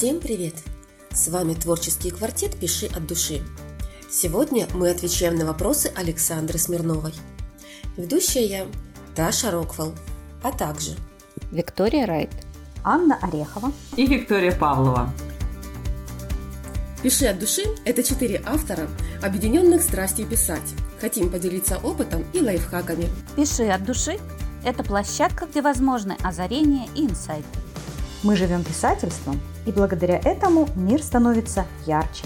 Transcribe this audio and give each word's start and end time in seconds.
Всем 0.00 0.18
привет! 0.18 0.54
С 1.10 1.28
вами 1.28 1.52
творческий 1.52 2.10
квартет 2.10 2.56
«Пиши 2.56 2.86
от 2.86 3.06
души». 3.06 3.42
Сегодня 4.10 4.66
мы 4.72 4.88
отвечаем 4.88 5.34
на 5.34 5.44
вопросы 5.44 5.92
Александры 5.94 6.58
Смирновой. 6.58 7.12
Ведущая 7.98 8.46
я 8.46 8.66
Таша 9.14 9.50
Роквелл, 9.50 9.92
а 10.42 10.52
также 10.52 10.92
Виктория 11.52 12.06
Райт, 12.06 12.30
Анна 12.82 13.18
Орехова 13.20 13.74
и 13.94 14.06
Виктория 14.06 14.52
Павлова. 14.52 15.12
«Пиши 17.02 17.26
от 17.26 17.38
души»– 17.38 17.64
это 17.84 18.02
четыре 18.02 18.42
автора, 18.46 18.88
объединенных 19.22 19.82
страстью 19.82 20.26
писать. 20.26 20.74
Хотим 20.98 21.28
поделиться 21.28 21.76
опытом 21.76 22.24
и 22.32 22.40
лайфхаками. 22.40 23.06
«Пиши 23.36 23.64
от 23.64 23.84
души»– 23.84 24.18
это 24.64 24.82
площадка, 24.82 25.44
где 25.44 25.60
возможны 25.60 26.16
озарения 26.22 26.88
и 26.94 27.04
инсайты. 27.04 27.44
Мы 28.22 28.34
живем 28.34 28.64
писательством, 28.64 29.38
и 29.66 29.72
благодаря 29.72 30.18
этому 30.24 30.68
мир 30.74 31.02
становится 31.02 31.66
ярче. 31.86 32.24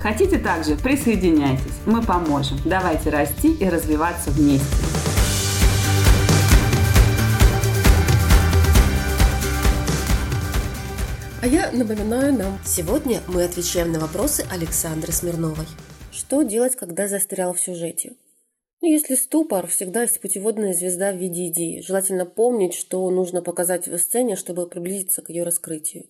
Хотите 0.00 0.38
также? 0.38 0.76
Присоединяйтесь, 0.76 1.74
мы 1.84 2.02
поможем. 2.02 2.56
Давайте 2.64 3.10
расти 3.10 3.52
и 3.52 3.68
развиваться 3.68 4.30
вместе. 4.30 4.66
А 11.40 11.46
я 11.46 11.70
напоминаю 11.72 12.32
нам, 12.32 12.58
сегодня 12.64 13.20
мы 13.28 13.44
отвечаем 13.44 13.92
на 13.92 14.00
вопросы 14.00 14.44
Александры 14.50 15.12
Смирновой. 15.12 15.66
Что 16.10 16.42
делать, 16.42 16.74
когда 16.74 17.06
застрял 17.06 17.54
в 17.54 17.60
сюжете? 17.60 18.14
Ну, 18.80 18.88
если 18.88 19.14
ступор, 19.14 19.66
всегда 19.66 20.02
есть 20.02 20.20
путеводная 20.20 20.72
звезда 20.72 21.12
в 21.12 21.16
виде 21.16 21.48
идеи. 21.48 21.80
Желательно 21.80 22.26
помнить, 22.26 22.74
что 22.74 23.08
нужно 23.10 23.42
показать 23.42 23.88
в 23.88 23.98
сцене, 23.98 24.36
чтобы 24.36 24.68
приблизиться 24.68 25.22
к 25.22 25.30
ее 25.30 25.42
раскрытию. 25.42 26.06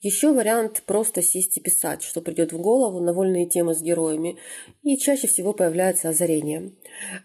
Еще 0.00 0.32
вариант 0.32 0.84
просто 0.86 1.22
сесть 1.22 1.56
и 1.56 1.60
писать, 1.60 2.04
что 2.04 2.20
придет 2.20 2.52
в 2.52 2.58
голову 2.60 3.00
на 3.00 3.12
вольные 3.12 3.46
темы 3.46 3.74
с 3.74 3.82
героями, 3.82 4.38
и 4.84 4.96
чаще 4.96 5.26
всего 5.26 5.52
появляется 5.52 6.10
озарение. 6.10 6.70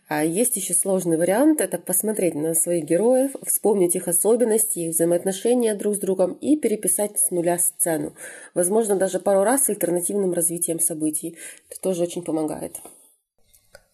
А 0.08 0.26
есть 0.26 0.56
еще 0.56 0.74
сложный 0.74 1.18
вариант– 1.18 1.62
это 1.62 1.78
посмотреть 1.78 2.34
на 2.34 2.56
своих 2.56 2.86
героев, 2.86 3.36
вспомнить 3.46 3.96
их 3.96 4.08
особенности, 4.08 4.80
их 4.80 4.96
взаимоотношения 4.96 5.76
друг 5.76 5.96
с 5.96 6.00
другом 6.00 6.34
и 6.34 6.58
переписать 6.58 7.20
с 7.20 7.30
нуля 7.30 7.60
сцену. 7.60 8.16
Возможно, 8.56 8.96
даже 8.96 9.20
пару 9.20 9.44
раз 9.44 9.66
с 9.66 9.70
альтернативным 9.70 10.34
развитием 10.34 10.80
событий. 10.80 11.38
Это 11.70 11.80
тоже 11.80 12.02
очень 12.02 12.24
помогает. 12.24 12.78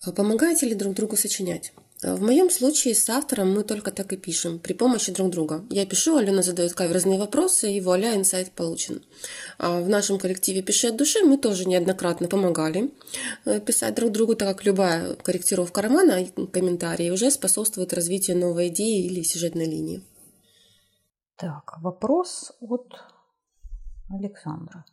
А 0.06 0.14
помогаете 0.14 0.68
ли 0.68 0.74
друг 0.74 0.94
другу 0.94 1.18
сочинять? 1.18 1.74
В 2.02 2.22
моем 2.22 2.50
случае 2.50 2.96
с 2.96 3.10
автором 3.10 3.54
мы 3.54 3.64
только 3.64 3.92
так 3.92 4.14
и 4.14 4.18
пишем, 4.18 4.60
при 4.60 4.72
помощи 4.72 5.12
друг 5.12 5.32
друга. 5.32 5.66
Я 5.70 5.86
пишу, 5.86 6.16
Алена 6.16 6.42
задает 6.42 6.74
каверзные 6.74 7.20
вопросы, 7.20 7.74
и 7.74 7.82
вуаля, 7.82 8.16
инсайт 8.16 8.52
получен. 8.52 9.04
А 9.58 9.82
в 9.82 9.90
нашем 9.90 10.18
коллективе 10.18 10.62
«Пиши 10.62 10.88
от 10.88 10.96
души» 10.96 11.26
мы 11.26 11.38
тоже 11.38 11.66
неоднократно 11.66 12.30
помогали 12.30 12.94
э, 13.44 13.60
писать 13.60 13.96
друг 13.96 14.14
другу, 14.14 14.36
так 14.36 14.48
как 14.48 14.66
любая 14.66 15.16
корректировка 15.16 15.82
романа 15.82 16.24
и 16.24 16.30
комментарии 16.48 17.10
уже 17.10 17.32
способствует 17.32 17.94
развитию 17.94 18.38
новой 18.38 18.70
идеи 18.70 19.06
или 19.06 19.22
сюжетной 19.22 19.66
линии. 19.66 20.02
Так, 21.36 21.82
вопрос 21.82 22.54
от 22.62 22.94
Александра. 24.10 24.86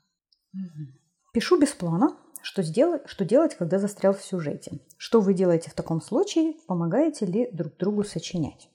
Пишу 1.36 1.58
без 1.58 1.74
плана, 1.74 2.16
что, 2.40 2.62
сделать, 2.62 3.02
что 3.04 3.26
делать, 3.26 3.54
когда 3.56 3.78
застрял 3.78 4.14
в 4.14 4.22
сюжете? 4.22 4.80
Что 4.96 5.20
вы 5.20 5.34
делаете 5.34 5.70
в 5.70 5.74
таком 5.74 6.00
случае? 6.00 6.54
Помогаете 6.66 7.26
ли 7.26 7.50
друг 7.52 7.76
другу 7.76 8.04
сочинять? 8.04 8.70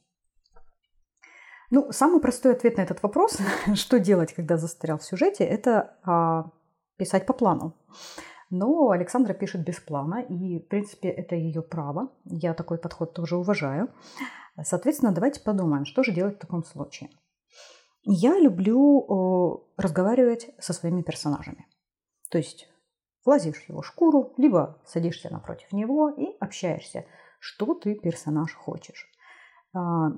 Ну, 1.72 1.92
самый 1.92 2.22
простой 2.22 2.52
ответ 2.52 2.78
на 2.78 2.82
этот 2.82 3.02
вопрос, 3.02 3.40
что 3.74 4.00
делать, 4.00 4.34
когда 4.34 4.58
застрял 4.58 5.00
в 5.00 5.04
сюжете, 5.04 5.44
это 5.44 5.98
а, 6.04 6.52
писать 6.98 7.26
по 7.26 7.34
плану. 7.34 7.74
Но 8.52 8.92
Александра 8.92 9.34
пишет 9.34 9.66
без 9.66 9.80
плана, 9.80 10.22
и, 10.22 10.60
в 10.60 10.68
принципе, 10.68 11.10
это 11.10 11.34
ее 11.34 11.64
право. 11.64 12.12
Я 12.26 12.54
такой 12.54 12.78
подход 12.78 13.16
тоже 13.16 13.38
уважаю. 13.38 13.90
Соответственно, 14.62 15.12
давайте 15.12 15.42
подумаем, 15.42 15.86
что 15.86 16.04
же 16.04 16.12
делать 16.12 16.36
в 16.36 16.42
таком 16.42 16.64
случае. 16.64 17.10
Я 18.04 18.38
люблю 18.38 19.66
разговаривать 19.78 20.52
со 20.60 20.74
своими 20.74 21.02
персонажами. 21.02 21.66
То 22.32 22.38
есть 22.38 22.68
влазишь 23.26 23.58
в 23.58 23.70
его 23.70 23.84
шкуру, 23.84 24.34
либо 24.38 24.82
садишься 24.86 25.30
напротив 25.30 25.72
него 25.74 26.10
и 26.10 26.36
общаешься, 26.40 27.06
что 27.40 27.76
ты, 27.76 27.96
персонаж, 27.96 28.54
хочешь. 28.54 29.12
А, 29.74 30.10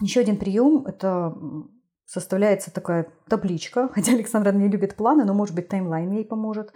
Еще 0.00 0.20
один 0.20 0.36
прием– 0.36 0.86
это 0.86 1.34
составляется 2.04 2.72
такая 2.72 3.10
табличка, 3.28 3.88
хотя 3.94 4.12
Александра 4.12 4.52
не 4.52 4.68
любит 4.68 4.96
планы, 4.96 5.24
но, 5.24 5.32
может 5.34 5.54
быть, 5.54 5.68
таймлайн 5.68 6.12
ей 6.12 6.24
поможет, 6.24 6.72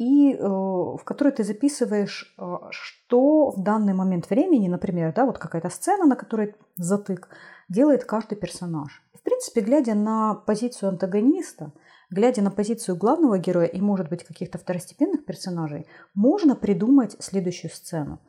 и 0.00 0.32
э, 0.32 0.38
в 0.38 1.02
которой 1.04 1.30
ты 1.30 1.44
записываешь, 1.44 2.34
э, 2.38 2.56
что 2.70 3.50
в 3.50 3.62
данный 3.62 3.94
момент 3.94 4.30
времени, 4.30 4.68
например, 4.68 5.12
да, 5.14 5.26
вот 5.26 5.38
какая-то 5.38 5.68
сцена, 5.68 6.06
на 6.06 6.16
которой 6.16 6.54
затык, 6.76 7.28
делает 7.68 8.04
каждый 8.04 8.36
персонаж. 8.36 9.02
В 9.14 9.22
принципе, 9.22 9.60
глядя 9.60 9.94
на 9.94 10.34
позицию 10.34 10.88
антагониста– 10.88 11.72
глядя 12.10 12.42
на 12.42 12.50
позицию 12.50 12.96
главного 12.96 13.38
героя 13.38 13.66
и, 13.66 13.80
может 13.80 14.08
быть, 14.08 14.24
каких-то 14.24 14.58
второстепенных 14.58 15.24
персонажей, 15.24 15.86
можно 16.14 16.56
придумать 16.56 17.16
следующую 17.20 17.70
сцену. 17.70 18.20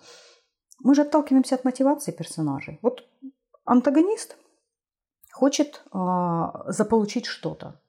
Мы 0.80 0.96
же 0.96 1.02
отталкиваемся 1.02 1.56
от 1.56 1.66
мотивации 1.66 2.12
персонажей. 2.12 2.80
Вот 2.82 3.04
антагонист 3.66 4.38
хочет 5.32 5.84
э, 5.94 5.98
заполучить 6.68 7.26
что-то. 7.26 7.82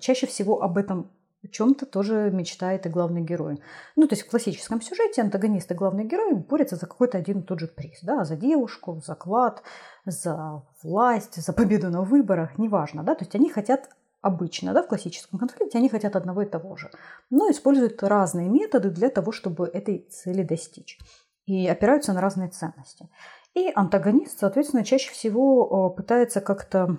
Чаще 0.00 0.26
всего 0.26 0.62
об 0.62 0.76
этом 0.76 1.10
о 1.42 1.48
чем-то 1.48 1.86
тоже 1.86 2.30
мечтает 2.32 2.86
и 2.86 2.90
главный 2.90 3.22
герой. 3.22 3.60
Ну, 3.96 4.06
то 4.06 4.14
есть 4.14 4.26
в 4.26 4.30
классическом 4.30 4.82
сюжете 4.82 5.22
антагонист 5.22 5.70
и 5.70 5.74
главный 5.74 6.04
герой 6.04 6.34
борются 6.34 6.76
за 6.76 6.86
какой-то 6.86 7.18
один 7.18 7.40
и 7.40 7.42
тот 7.42 7.60
же 7.60 7.66
приз. 7.66 8.00
Да? 8.02 8.24
За 8.24 8.36
девушку, 8.36 9.00
за 9.04 9.14
клад, 9.14 9.62
за 10.04 10.62
власть, 10.82 11.42
за 11.42 11.52
победу 11.52 11.90
на 11.90 12.02
выборах, 12.02 12.58
неважно. 12.58 13.02
Да? 13.02 13.14
То 13.14 13.24
есть 13.24 13.34
они 13.34 13.48
хотят 13.48 13.88
обычно, 14.20 14.74
да, 14.74 14.82
в 14.82 14.88
классическом 14.88 15.38
конфликте, 15.38 15.78
они 15.78 15.88
хотят 15.88 16.14
одного 16.14 16.42
и 16.42 16.46
того 16.46 16.76
же, 16.76 16.90
но 17.30 17.50
используют 17.50 18.02
разные 18.02 18.48
методы 18.48 18.90
для 18.90 19.08
того, 19.08 19.32
чтобы 19.32 19.66
этой 19.66 20.06
цели 20.10 20.42
достичь. 20.42 20.98
И 21.46 21.66
опираются 21.66 22.12
на 22.12 22.20
разные 22.20 22.48
ценности. 22.48 23.08
И 23.54 23.70
антагонист, 23.74 24.38
соответственно, 24.38 24.84
чаще 24.84 25.10
всего 25.10 25.90
пытается 25.90 26.40
как-то 26.40 26.98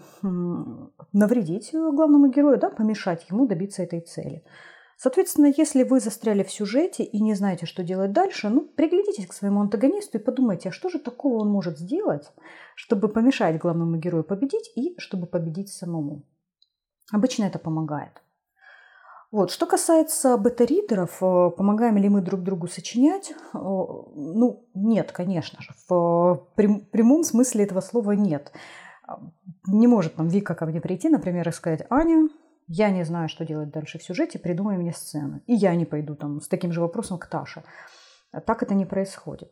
навредить 1.13 1.71
главному 1.73 2.29
герою, 2.29 2.57
да, 2.59 2.69
помешать 2.69 3.29
ему 3.29 3.47
добиться 3.47 3.83
этой 3.83 4.01
цели. 4.01 4.43
Соответственно, 4.97 5.51
если 5.57 5.83
вы 5.83 5.99
застряли 5.99 6.43
в 6.43 6.51
сюжете 6.51 7.03
и 7.03 7.19
не 7.19 7.33
знаете, 7.33 7.65
что 7.65 7.83
делать 7.83 8.11
дальше, 8.11 8.49
ну, 8.49 8.61
приглядитесь 8.61 9.25
к 9.25 9.33
своему 9.33 9.61
антагонисту 9.61 10.19
и 10.19 10.21
подумайте, 10.21 10.69
а 10.69 10.71
что 10.71 10.89
же 10.89 10.99
такого 10.99 11.41
он 11.41 11.49
может 11.49 11.79
сделать, 11.79 12.31
чтобы 12.75 13.07
помешать 13.07 13.57
главному 13.57 13.97
герою 13.97 14.23
победить 14.23 14.71
и 14.75 14.93
чтобы 14.99 15.25
победить 15.25 15.69
самому. 15.69 16.23
Обычно 17.11 17.45
это 17.45 17.57
помогает. 17.57 18.21
Вот. 19.31 19.49
Что 19.49 19.65
касается 19.65 20.37
бета-ридеров, 20.37 21.23
э, 21.23 21.49
помогаем 21.55 21.97
ли 21.97 22.09
мы 22.09 22.21
друг 22.21 22.41
другу 22.41 22.67
сочинять? 22.67 23.31
Э, 23.31 23.57
ну, 23.57 24.67
нет, 24.73 25.13
конечно 25.13 25.61
же. 25.61 25.73
В 25.87 26.47
прямом 26.55 27.23
смысле 27.23 27.63
этого 27.63 27.79
слова 27.79 28.11
нет. 28.11 28.51
Не 29.67 29.87
может 29.87 30.17
нам 30.17 30.27
Вика 30.27 30.53
ко 30.53 30.65
мне 30.65 30.81
прийти, 30.81 31.07
например, 31.07 31.47
и 31.47 31.51
сказать, 31.53 31.85
Аня, 31.89 32.27
я 32.67 32.89
не 32.91 33.05
знаю, 33.05 33.29
что 33.29 33.45
делать 33.45 33.71
дальше 33.71 33.99
в 33.99 34.03
сюжете, 34.03 34.37
придумай 34.37 34.77
мне 34.77 34.91
сцену. 34.91 35.41
И 35.47 35.53
я 35.53 35.75
не 35.75 35.85
пойду 35.85 36.15
там 36.15 36.41
с 36.41 36.49
таким 36.49 36.73
же 36.73 36.81
вопросом 36.81 37.17
к 37.17 37.25
Таше. 37.27 37.63
Так 38.45 38.63
это 38.63 38.73
не 38.73 38.85
происходит. 38.85 39.51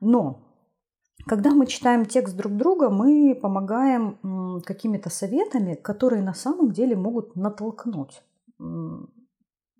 Но 0.00 0.42
когда 1.26 1.50
мы 1.50 1.66
читаем 1.66 2.04
текст 2.04 2.36
друг 2.36 2.56
друга, 2.56 2.90
мы 2.90 3.38
помогаем 3.40 4.60
какими-то 4.64 5.08
советами, 5.08 5.74
которые 5.74 6.22
на 6.22 6.34
самом 6.34 6.72
деле 6.72 6.94
могут 6.94 7.36
натолкнуть 7.36 8.22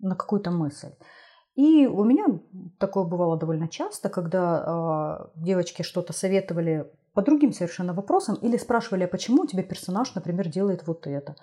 на 0.05 0.15
какую-то 0.15 0.51
мысль. 0.51 0.91
И 1.55 1.87
у 1.87 2.03
меня 2.03 2.25
такое 2.79 3.05
бывало 3.05 3.37
довольно 3.37 3.67
часто, 3.67 4.09
когда 4.09 5.29
э, 5.35 5.39
девочки 5.39 5.83
что-то 5.83 6.11
советовали 6.11 6.91
по 7.13 7.21
другим 7.21 7.53
совершенно 7.53 7.93
вопросам 7.93 8.35
или 8.35 8.57
спрашивали, 8.57 9.05
а 9.05 9.07
почему 9.07 9.45
тебе 9.45 9.63
персонаж, 9.63 10.13
например, 10.15 10.49
делает 10.49 10.85
вот 10.85 11.07
это. 11.07 11.35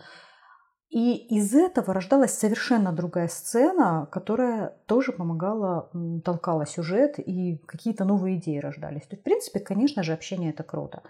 И 0.90 1.16
из 1.16 1.54
этого 1.54 1.94
рождалась 1.94 2.38
совершенно 2.38 2.92
другая 2.92 3.28
сцена, 3.28 4.06
которая 4.12 4.76
тоже 4.84 5.12
помогала, 5.12 5.90
толкала 6.22 6.66
сюжет, 6.66 7.14
и 7.18 7.56
какие-то 7.66 8.04
новые 8.04 8.36
идеи 8.36 8.58
рождались. 8.58 9.06
То 9.06 9.12
есть, 9.12 9.22
в 9.22 9.24
принципе, 9.24 9.60
конечно 9.60 10.02
же, 10.02 10.12
общение 10.12 10.50
это 10.50 10.62
круто. 10.62 11.02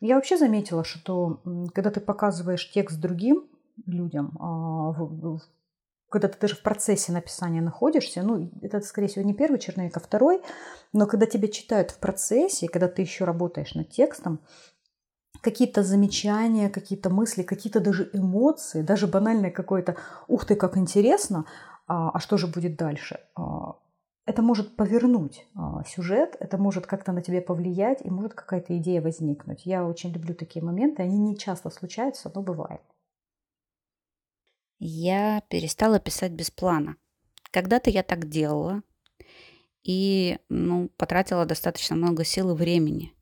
Я 0.00 0.16
вообще 0.16 0.36
заметила, 0.36 0.84
что 0.84 1.40
когда 1.74 1.90
ты 1.90 2.00
показываешь 2.00 2.70
текст 2.70 3.00
другим 3.00 3.46
людям, 3.86 4.36
а, 4.38 4.92
когда 6.10 6.28
ты 6.28 6.38
даже 6.38 6.56
в 6.56 6.62
процессе 6.62 7.12
написания 7.12 7.62
находишься, 7.62 8.22
ну, 8.22 8.50
это, 8.60 8.80
скорее 8.80 9.06
всего, 9.06 9.24
не 9.24 9.32
первый 9.32 9.60
черновик, 9.60 9.96
а 9.96 10.00
второй, 10.00 10.42
но 10.92 11.06
когда 11.06 11.24
тебя 11.24 11.48
читают 11.48 11.92
в 11.92 11.98
процессе, 11.98 12.68
когда 12.68 12.88
ты 12.88 13.02
еще 13.02 13.24
работаешь 13.24 13.74
над 13.74 13.88
текстом, 13.90 14.40
какие-то 15.40 15.82
замечания, 15.82 16.68
какие-то 16.68 17.10
мысли, 17.10 17.44
какие-то 17.44 17.80
даже 17.80 18.10
эмоции, 18.12 18.82
даже 18.82 19.06
банальное 19.06 19.52
какое-то 19.52 19.96
«ух 20.28 20.44
ты, 20.44 20.56
как 20.56 20.76
интересно», 20.76 21.46
а, 21.86 22.10
а 22.10 22.20
что 22.20 22.36
же 22.36 22.46
будет 22.48 22.76
дальше? 22.76 23.20
А, 23.36 23.76
это 24.26 24.42
может 24.42 24.76
повернуть 24.76 25.46
а, 25.54 25.84
сюжет, 25.84 26.36
это 26.40 26.58
может 26.58 26.86
как-то 26.86 27.12
на 27.12 27.22
тебя 27.22 27.40
повлиять, 27.40 28.04
и 28.04 28.10
может 28.10 28.34
какая-то 28.34 28.76
идея 28.78 29.00
возникнуть. 29.00 29.64
Я 29.64 29.86
очень 29.86 30.12
люблю 30.12 30.34
такие 30.34 30.64
моменты, 30.64 31.02
они 31.02 31.18
не 31.18 31.38
часто 31.38 31.70
случаются, 31.70 32.30
но 32.34 32.42
бывает. 32.42 32.82
Я 34.82 35.42
перестала 35.50 36.00
писать 36.00 36.32
без 36.32 36.50
плана. 36.50 36.96
Когда-то 37.50 37.90
я 37.90 38.02
так 38.02 38.30
делала 38.30 38.82
и 39.82 40.38
ну, 40.48 40.88
потратила 40.96 41.44
достаточно 41.44 41.96
много 41.96 42.24
сил 42.24 42.52
и 42.52 42.56
времени. 42.56 43.14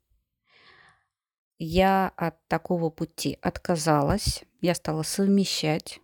Я 1.57 2.13
от 2.15 2.47
такого 2.47 2.89
пути 2.89 3.37
отказалась, 3.41 4.45
я 4.61 4.73
стала 4.73 5.03
совмещать. 5.03 5.99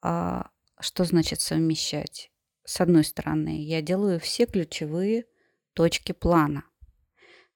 А 0.00 0.50
что 0.78 1.02
значит 1.02 1.40
совмещать? 1.40 2.30
С 2.64 2.80
одной 2.80 3.02
стороны, 3.02 3.64
я 3.64 3.82
делаю 3.82 4.20
все 4.20 4.46
ключевые 4.46 5.26
точки 5.72 6.12
плана. 6.12 6.62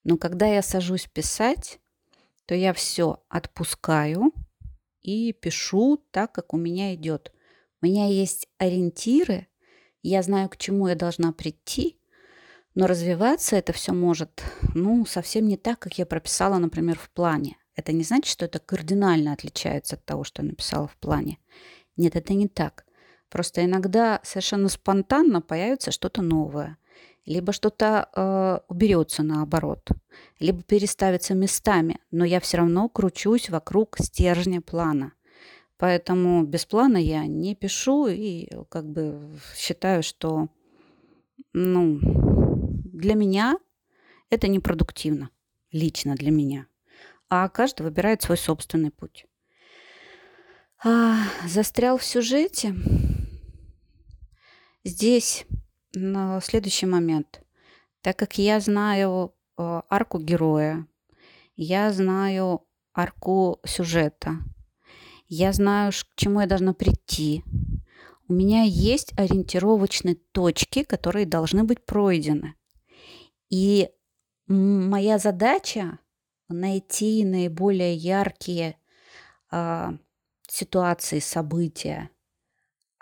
Но 0.03 0.17
когда 0.17 0.47
я 0.47 0.63
сажусь 0.63 1.07
писать, 1.07 1.79
то 2.47 2.57
я 2.57 2.73
все 2.73 3.23
отпускаю 3.29 4.33
и 5.03 5.33
пишу 5.33 6.03
так, 6.11 6.33
как 6.33 6.55
у 6.55 6.57
меня 6.57 6.95
идет. 6.95 7.33
У 7.83 7.87
меня 7.87 8.09
есть 8.09 8.49
ориентиры, 8.59 9.49
я 10.03 10.23
знаю, 10.23 10.49
к 10.49 10.57
чему 10.57 10.89
я 10.89 10.95
должна 10.95 11.33
прийти, 11.33 11.99
но 12.75 12.87
развиваться 12.87 13.57
это 13.57 13.73
все 13.73 13.93
может, 13.93 14.43
ну, 14.75 15.05
совсем 15.07 15.47
не 15.49 15.57
так, 15.57 15.79
как 15.79 15.99
я 15.99 16.07
прописала, 16.07 16.59
например, 16.59 16.99
в 16.99 17.11
плане. 17.11 17.57
Это 17.75 17.93
не 17.93 18.05
значит, 18.05 18.31
что 18.31 18.45
это 18.45 18.59
кардинально 18.59 19.33
отличается 19.33 19.97
от 19.97 20.05
того, 20.05 20.25
что 20.25 20.43
я 20.43 20.49
написала 20.49 20.87
в 20.87 20.97
плане. 20.97 21.39
Нет, 21.97 22.17
это 22.17 22.35
не 22.35 22.49
так. 22.49 22.85
Просто 23.29 23.65
иногда 23.65 24.21
совершенно 24.23 24.69
спонтанно 24.69 25.41
появится 25.41 25.91
что-то 25.91 26.21
новое. 26.21 26.79
Либо 27.31 27.53
что-то 27.53 28.09
э, 28.13 28.59
уберется 28.67 29.23
наоборот, 29.23 29.89
либо 30.41 30.65
переставится 30.65 31.33
местами, 31.33 32.01
но 32.11 32.25
я 32.25 32.41
все 32.41 32.57
равно 32.57 32.89
кручусь 32.89 33.51
вокруг 33.51 33.99
стержня 34.01 34.61
плана. 34.61 35.13
Поэтому 35.77 36.43
без 36.43 36.67
плана 36.67 36.97
я 36.97 37.25
не 37.27 37.55
пишу 37.55 38.09
и 38.09 38.49
как 38.69 38.85
бы 38.85 39.31
считаю, 39.55 40.03
что 40.03 40.49
ну, 41.53 42.01
для 42.03 43.15
меня 43.15 43.61
это 44.29 44.49
непродуктивно, 44.49 45.31
лично 45.71 46.17
для 46.17 46.33
меня. 46.33 46.67
А 47.29 47.49
каждый 47.49 47.83
выбирает 47.83 48.23
свой 48.23 48.39
собственный 48.39 48.91
путь. 48.91 49.27
А, 50.83 51.23
застрял 51.47 51.97
в 51.97 52.05
сюжете. 52.05 52.75
Здесь 54.83 55.47
на 55.95 56.41
следующий 56.41 56.87
момент. 56.87 57.43
Так 58.03 58.17
как 58.17 58.39
я 58.39 58.61
знаю 58.61 59.35
э, 59.59 59.83
арку 59.89 60.19
героя, 60.19 60.87
я 61.57 61.93
знаю 61.93 62.67
арку 62.95 63.61
сюжета, 63.65 64.39
я 65.27 65.53
знаю, 65.53 65.93
к 65.93 66.17
чему 66.17 66.41
я 66.41 66.47
должна 66.47 66.73
прийти. 66.73 67.45
У 68.29 68.33
меня 68.33 68.63
есть 68.63 69.13
ориентировочные 69.19 70.17
точки, 70.33 70.83
которые 70.83 71.27
должны 71.27 71.65
быть 71.65 71.85
пройдены. 71.85 72.55
И 73.49 73.91
моя 74.47 75.19
задача 75.19 75.99
найти 76.49 77.25
наиболее 77.25 77.95
яркие 77.95 78.77
э, 79.51 79.89
ситуации, 80.49 81.19
события, 81.21 82.11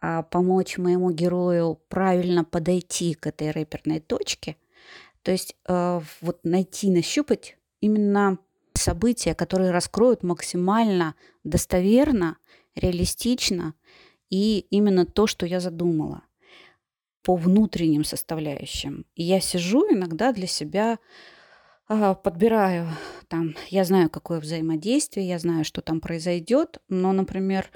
помочь 0.00 0.78
моему 0.78 1.10
герою 1.10 1.80
правильно 1.88 2.44
подойти 2.44 3.14
к 3.14 3.26
этой 3.26 3.50
рэперной 3.50 4.00
точке. 4.00 4.56
То 5.22 5.32
есть 5.32 5.56
э, 5.66 6.00
вот 6.20 6.40
найти, 6.44 6.90
нащупать 6.90 7.56
именно 7.80 8.38
события, 8.74 9.34
которые 9.34 9.70
раскроют 9.70 10.22
максимально 10.22 11.14
достоверно, 11.44 12.38
реалистично 12.74 13.74
и 14.30 14.60
именно 14.70 15.04
то, 15.04 15.26
что 15.26 15.46
я 15.46 15.60
задумала 15.60 16.22
по 17.22 17.36
внутренним 17.36 18.04
составляющим. 18.04 19.04
И 19.14 19.24
я 19.24 19.40
сижу 19.40 19.84
иногда 19.92 20.32
для 20.32 20.46
себя, 20.46 20.98
а, 21.88 22.14
подбираю 22.14 22.88
там, 23.28 23.54
я 23.68 23.84
знаю, 23.84 24.08
какое 24.10 24.40
взаимодействие, 24.40 25.28
я 25.28 25.38
знаю, 25.38 25.64
что 25.64 25.80
там 25.80 26.00
произойдет, 26.00 26.78
но, 26.88 27.12
например, 27.12 27.70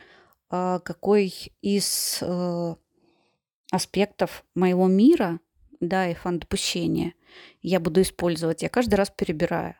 а, 0.54 0.80
какой 0.80 1.32
из 1.62 2.18
э, 2.20 2.74
аспектов 3.70 4.44
моего 4.54 4.86
мира, 4.86 5.40
да, 5.80 6.10
и 6.10 6.14
фан-допущения 6.14 7.14
я 7.62 7.80
буду 7.80 8.02
использовать, 8.02 8.62
я 8.62 8.68
каждый 8.68 8.96
раз 8.96 9.10
перебираю. 9.10 9.76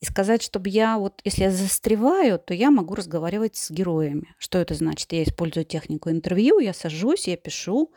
И 0.00 0.06
сказать, 0.06 0.42
чтобы 0.42 0.68
я 0.68 0.98
вот, 0.98 1.20
если 1.22 1.44
я 1.44 1.52
застреваю, 1.52 2.40
то 2.40 2.52
я 2.52 2.72
могу 2.72 2.96
разговаривать 2.96 3.54
с 3.54 3.70
героями. 3.70 4.34
Что 4.36 4.58
это 4.58 4.74
значит? 4.74 5.12
Я 5.12 5.22
использую 5.22 5.64
технику 5.64 6.10
интервью, 6.10 6.58
я 6.58 6.74
сажусь, 6.74 7.28
я 7.28 7.36
пишу, 7.36 7.92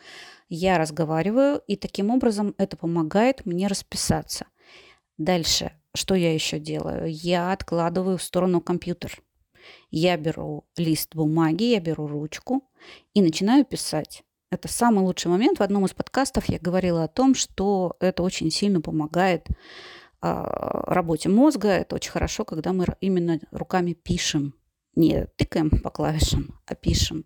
я 0.50 0.78
разговариваю, 0.78 1.64
и 1.66 1.76
таким 1.78 2.12
образом 2.12 2.54
это 2.60 2.78
помогает 2.78 3.48
мне 3.48 3.66
расписаться. 3.66 4.46
Дальше, 5.18 5.72
что 5.96 6.14
я 6.14 6.32
еще 6.32 6.60
делаю? 6.60 7.06
Я 7.08 7.54
откладываю 7.54 8.20
в 8.20 8.24
сторону 8.24 8.62
компьютер. 8.62 9.20
Я 9.92 10.18
беру 10.18 10.66
лист 10.78 11.16
бумаги, 11.16 11.64
я 11.64 11.80
беру 11.80 12.08
ручку 12.08 12.64
и 13.14 13.22
начинаю 13.22 13.66
писать. 13.66 14.24
Это 14.50 14.68
самый 14.68 15.04
лучший 15.04 15.32
момент. 15.32 15.60
В 15.60 15.64
одном 15.64 15.86
из 15.86 15.94
подкастов 15.94 16.46
я 16.46 16.60
говорила 16.60 17.04
о 17.04 17.08
том, 17.08 17.34
что 17.34 17.96
это 18.00 18.22
очень 18.24 18.52
сильно 18.52 18.82
помогает 18.82 19.48
а, 20.22 20.84
работе 20.86 21.30
мозга. 21.30 21.70
Это 21.70 21.96
очень 21.96 22.12
хорошо, 22.12 22.46
когда 22.46 22.72
мы 22.72 22.86
именно 23.02 23.40
руками 23.52 23.94
пишем. 23.94 24.54
Не 24.96 25.26
тыкаем 25.38 25.72
по 25.72 25.90
клавишам, 25.90 26.60
а 26.68 26.76
пишем. 26.76 27.26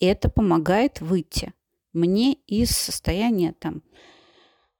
И 0.00 0.06
это 0.06 0.28
помогает 0.28 1.00
выйти 1.00 1.52
мне 1.96 2.34
из 2.34 2.70
состояния 2.70 3.52
там, 3.52 3.82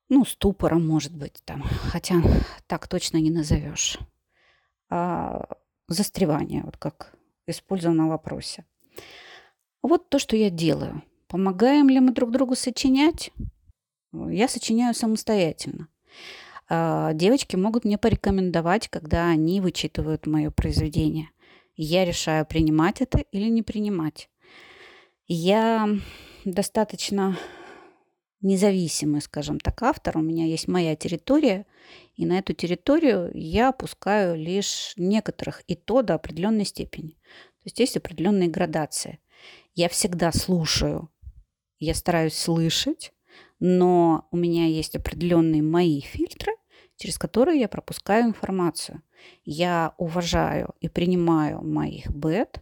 ну, 0.08 0.25
ступора, 0.25 0.76
может 0.76 1.16
быть, 1.16 1.42
там, 1.44 1.62
хотя 1.62 2.16
так 2.66 2.87
точно 2.88 3.16
не 3.16 3.31
назовешь, 3.31 3.99
а 4.90 5.49
застревание, 5.88 6.62
вот 6.65 6.77
как 6.77 7.15
использовано 7.47 8.06
в 8.06 8.11
вопросе. 8.11 8.64
Вот 9.83 10.09
то, 10.09 10.19
что 10.19 10.37
я 10.37 10.50
делаю. 10.50 11.02
Помогаем 11.28 11.88
ли 11.88 12.00
мы 12.00 12.12
друг 12.12 12.31
другу 12.31 12.55
сочинять? 12.55 13.33
Я 14.12 14.49
сочиняю 14.49 14.95
самостоятельно. 14.95 15.88
А, 16.69 17.12
девочки 17.12 17.57
могут 17.57 17.85
мне 17.85 17.99
порекомендовать, 17.99 18.88
когда 18.88 19.28
они 19.28 19.61
вычитывают 19.61 20.26
мое 20.26 20.50
произведение. 20.50 21.31
Я 21.76 22.05
решаю, 22.05 22.47
принимать 22.47 23.00
это 23.00 23.19
или 23.19 23.49
не 23.49 23.62
принимать. 23.62 24.28
Я 25.26 25.88
достаточно 26.45 27.37
независимый, 28.40 29.21
скажем 29.21 29.61
так, 29.61 29.83
автор. 29.83 30.19
У 30.19 30.23
меня 30.23 30.47
есть 30.47 30.69
моя 30.69 30.97
территория, 30.97 31.66
и 32.16 32.26
на 32.26 32.38
эту 32.38 32.54
территорию 32.54 33.30
я 33.35 33.73
пускаю 33.73 34.37
лишь 34.37 34.94
некоторых, 34.96 35.62
и 35.66 35.75
то 35.75 36.02
до 36.02 36.14
определенной 36.14 36.64
степени. 36.64 37.11
То 37.11 37.64
есть 37.64 37.78
есть 37.78 37.96
определенные 37.96 38.49
градации. 38.49 39.20
Я 39.75 39.88
всегда 39.88 40.32
слушаю, 40.32 41.11
я 41.78 41.94
стараюсь 41.94 42.37
слышать, 42.37 43.12
но 43.61 44.26
у 44.30 44.37
меня 44.37 44.66
есть 44.66 44.96
определенные 44.96 45.62
мои 45.62 46.00
фильтры, 46.00 46.52
через 46.96 47.18
которые 47.18 47.61
я 47.61 47.68
пропускаю 47.68 48.25
информацию. 48.25 49.02
Я 49.44 49.94
уважаю 49.99 50.75
и 50.80 50.88
принимаю 50.88 51.62
моих 51.62 52.08
бет, 52.08 52.61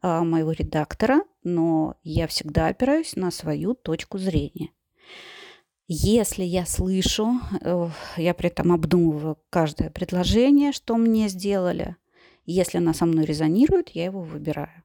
а, 0.00 0.24
моего 0.24 0.52
редактора, 0.52 1.22
но 1.42 1.96
я 2.02 2.26
всегда 2.26 2.68
опираюсь 2.68 3.16
на 3.16 3.30
свою 3.30 3.74
точку 3.74 4.18
зрения. 4.18 4.70
Если 5.86 6.44
я 6.44 6.64
слышу, 6.64 7.40
э, 7.60 7.88
я 8.16 8.32
при 8.32 8.48
этом 8.48 8.72
обдумываю 8.72 9.38
каждое 9.50 9.90
предложение, 9.90 10.72
что 10.72 10.96
мне 10.96 11.28
сделали. 11.28 11.96
Если 12.46 12.78
она 12.78 12.94
со 12.94 13.04
мной 13.04 13.26
резонирует, 13.26 13.90
я 13.90 14.06
его 14.06 14.22
выбираю. 14.22 14.82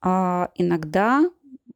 А 0.00 0.50
иногда 0.54 1.30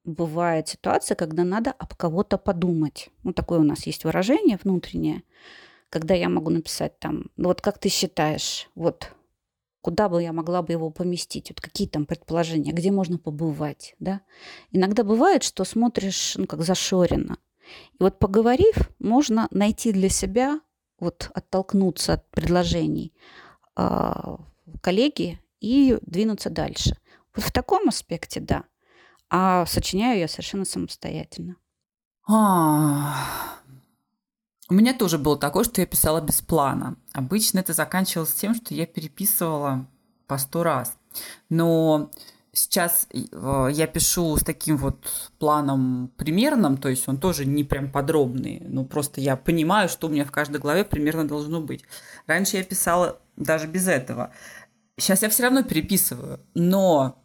бывает 0.05 0.69
ситуация, 0.69 1.17
когда 1.17 1.45
надо 1.45 1.73
об 1.73 1.95
кого-то 1.95 2.39
подумать. 2.39 3.11
Ну, 3.25 3.35
такое 3.35 3.59
у 3.59 3.63
нас 3.63 3.87
есть 3.87 4.05
выражение 4.05 4.59
внутреннее, 4.63 5.23
когда 5.91 6.15
я 6.15 6.31
могу 6.31 6.51
написать 6.51 6.99
там, 6.99 7.31
ну 7.37 7.49
вот 7.49 7.61
как 7.61 7.79
ты 7.79 7.91
считаешь, 7.91 8.71
вот 8.75 9.13
куда 9.83 10.09
бы 10.09 10.23
я 10.23 10.33
могла 10.33 10.63
бы 10.63 10.73
его 10.73 10.89
поместить, 10.89 11.51
вот 11.51 11.61
какие 11.61 11.87
там 11.87 12.07
предположения, 12.07 12.73
где 12.73 12.91
можно 12.91 13.19
побывать, 13.19 13.95
да. 13.99 14.23
Иногда 14.73 15.05
бывает, 15.05 15.43
что 15.43 15.65
смотришь, 15.65 16.37
ну, 16.37 16.47
как 16.47 16.63
зашорено. 16.63 17.37
И 17.93 18.03
вот 18.03 18.19
поговорив, 18.19 18.75
можно 18.99 19.49
найти 19.51 19.93
для 19.93 20.09
себя, 20.09 20.61
вот 20.99 21.31
оттолкнуться 21.35 22.15
от 22.15 22.31
предложений, 22.31 23.13
э, 23.77 24.37
коллеги 24.81 25.41
и 25.61 25.99
двинуться 26.03 26.51
дальше. 26.51 26.97
Вот 27.35 27.45
в 27.45 27.53
таком 27.53 27.89
аспекте, 27.89 28.41
да. 28.41 28.65
А 29.31 29.67
сочиняю 29.67 30.21
я 30.21 30.29
совершенно 30.29 30.65
самостоятельно. 30.65 31.57
А, 32.27 33.17
у 34.69 34.75
меня 34.75 34.95
тоже 34.95 35.19
было 35.19 35.39
такое, 35.39 35.65
что 35.65 35.81
я 35.81 35.87
писала 35.87 36.21
без 36.21 36.41
плана. 36.41 36.97
Обычно 37.13 37.59
это 37.59 37.75
заканчивалось 37.75 38.35
тем, 38.35 38.55
что 38.55 38.75
я 38.75 38.87
переписывала 38.87 39.87
по 40.27 40.39
сто 40.39 40.63
раз. 40.63 40.97
Но 41.49 42.11
сейчас 42.55 43.07
э, 43.13 43.69
я 43.73 43.87
пишу 43.87 44.37
с 44.37 44.45
таким 44.45 44.77
вот 44.77 45.31
планом 45.39 46.11
примерным, 46.17 46.77
то 46.77 46.89
есть 46.89 47.09
он 47.09 47.19
тоже 47.19 47.45
не 47.45 47.65
прям 47.65 47.91
подробный, 47.91 48.63
ну 48.67 48.85
просто 48.85 49.21
я 49.21 49.37
понимаю, 49.37 49.89
что 49.89 50.07
у 50.07 50.11
меня 50.11 50.25
в 50.25 50.31
каждой 50.31 50.61
главе 50.61 50.85
примерно 50.85 51.27
должно 51.27 51.61
быть. 51.61 51.85
Раньше 52.27 52.57
я 52.57 52.65
писала 52.65 53.21
даже 53.37 53.67
без 53.67 53.89
этого. 53.89 54.33
Сейчас 54.97 55.23
я 55.23 55.29
все 55.29 55.43
равно 55.43 55.63
переписываю, 55.65 56.41
но 56.55 57.24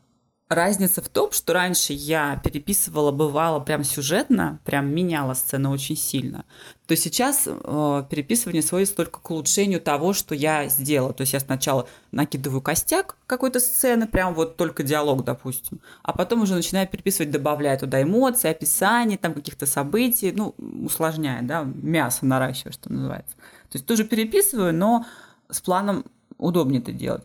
Разница 0.49 1.03
в 1.03 1.09
том, 1.09 1.31
что 1.31 1.53
раньше 1.53 1.93
я 1.93 2.41
переписывала, 2.43 3.11
бывало, 3.11 3.59
прям 3.59 3.83
сюжетно, 3.83 4.59
прям 4.65 4.91
меняла 4.91 5.35
сцену 5.35 5.69
очень 5.69 5.95
сильно, 5.95 6.43
то 6.87 6.95
сейчас 6.95 7.43
э, 7.45 8.03
переписывание 8.09 8.63
сводится 8.63 8.95
только 8.95 9.19
к 9.19 9.29
улучшению 9.29 9.79
того, 9.79 10.13
что 10.13 10.33
я 10.33 10.67
сделала. 10.67 11.13
То 11.13 11.21
есть 11.21 11.33
я 11.33 11.39
сначала 11.39 11.87
накидываю 12.11 12.63
костяк 12.63 13.15
какой-то 13.27 13.59
сцены, 13.59 14.07
прям 14.07 14.33
вот 14.33 14.57
только 14.57 14.81
диалог, 14.81 15.23
допустим, 15.23 15.81
а 16.01 16.13
потом 16.13 16.41
уже 16.41 16.55
начинаю 16.55 16.87
переписывать, 16.87 17.29
добавляя 17.29 17.77
туда 17.77 18.01
эмоции, 18.01 18.49
описание 18.49 19.19
там 19.19 19.35
каких-то 19.35 19.67
событий, 19.67 20.31
ну, 20.31 20.55
усложняя, 20.83 21.43
да, 21.43 21.61
мясо 21.63 22.25
наращиваю, 22.25 22.73
что 22.73 22.91
называется. 22.91 23.35
То 23.69 23.75
есть 23.75 23.85
тоже 23.85 24.03
переписываю, 24.03 24.73
но 24.73 25.05
с 25.47 25.61
планом 25.61 26.05
удобнее 26.39 26.81
это 26.81 26.91
делать. 26.91 27.23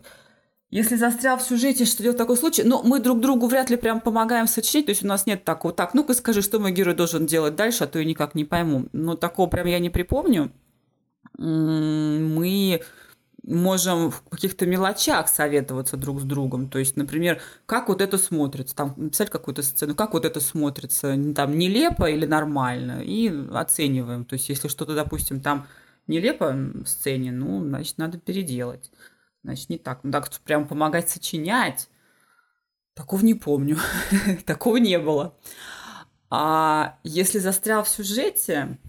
Если 0.71 0.95
застрял 0.95 1.37
в 1.37 1.43
сюжете, 1.43 1.85
что 1.85 2.03
делать 2.03 2.17
в 2.17 2.19
такой 2.19 2.37
случай? 2.37 2.63
Ну, 2.63 2.81
мы 2.83 2.99
друг 2.99 3.21
другу 3.21 3.47
вряд 3.47 3.69
ли 3.69 3.77
прям 3.77 4.01
помогаем 4.01 4.47
сочинить, 4.47 4.87
то 4.87 4.91
есть 4.91 5.03
у 5.03 5.07
нас 5.07 5.25
нет 5.25 5.43
такого, 5.43 5.73
так, 5.73 5.93
ну-ка 5.93 6.13
скажи, 6.13 6.41
что 6.41 6.59
мой 6.59 6.71
герой 6.71 6.95
должен 6.95 7.25
делать 7.25 7.55
дальше, 7.55 7.83
а 7.83 7.87
то 7.87 7.99
я 7.99 8.05
никак 8.05 8.35
не 8.35 8.45
пойму. 8.45 8.85
Но 8.91 9.15
такого 9.15 9.47
прям 9.47 9.67
я 9.67 9.79
не 9.79 9.89
припомню. 9.89 10.51
Мы 11.37 12.81
можем 13.43 14.09
в 14.09 14.23
каких-то 14.29 14.65
мелочах 14.65 15.27
советоваться 15.27 15.97
друг 15.97 16.19
с 16.19 16.23
другом. 16.23 16.67
То 16.67 16.79
есть, 16.79 16.97
например, 16.97 17.41
как 17.65 17.89
вот 17.89 18.01
это 18.01 18.17
смотрится, 18.17 18.75
там 18.75 18.93
написать 18.97 19.29
какую-то 19.29 19.61
сцену, 19.61 19.95
как 19.95 20.13
вот 20.13 20.25
это 20.25 20.39
смотрится, 20.39 21.15
там 21.35 21.57
нелепо 21.57 22.09
или 22.09 22.25
нормально, 22.25 23.01
и 23.03 23.31
оцениваем. 23.53 24.25
То 24.25 24.33
есть, 24.33 24.49
если 24.49 24.67
что-то, 24.67 24.95
допустим, 24.95 25.41
там 25.41 25.67
нелепо 26.07 26.51
в 26.53 26.87
сцене, 26.87 27.31
ну, 27.31 27.63
значит, 27.63 27.97
надо 27.97 28.17
переделать. 28.17 28.91
Значит, 29.45 29.69
не 29.69 29.77
так. 29.77 29.99
Ну, 30.01 30.11
так 30.11 30.27
прям 30.43 30.67
помогать 30.67 31.07
сочинять. 31.07 31.87
Такого 32.95 33.21
не 33.21 33.35
помню. 33.35 33.77
Такого 34.45 34.77
не 34.77 34.97
было. 34.97 35.37
А 36.31 36.97
если 37.03 37.37
застрял 37.37 37.83
в 37.83 37.89
сюжете, 37.89 38.79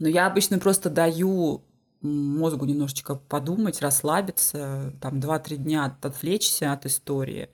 ну, 0.00 0.08
я 0.08 0.26
обычно 0.26 0.58
просто 0.58 0.90
даю 0.90 1.64
мозгу 2.00 2.64
немножечко 2.64 3.14
подумать, 3.14 3.80
расслабиться, 3.80 4.92
там, 5.00 5.20
2-3 5.20 5.56
дня 5.56 5.96
отвлечься 6.02 6.72
от 6.72 6.84
истории, 6.84 7.48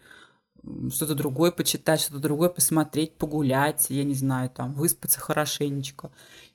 что-то 0.90 1.14
другое 1.14 1.50
почитать, 1.50 2.00
что-то 2.00 2.20
другое 2.20 2.48
посмотреть, 2.48 3.18
погулять, 3.18 3.90
я 3.90 4.04
не 4.04 4.14
знаю, 4.14 4.48
там, 4.48 4.72
выспаться 4.72 5.20
хорошенечко. 5.20 6.10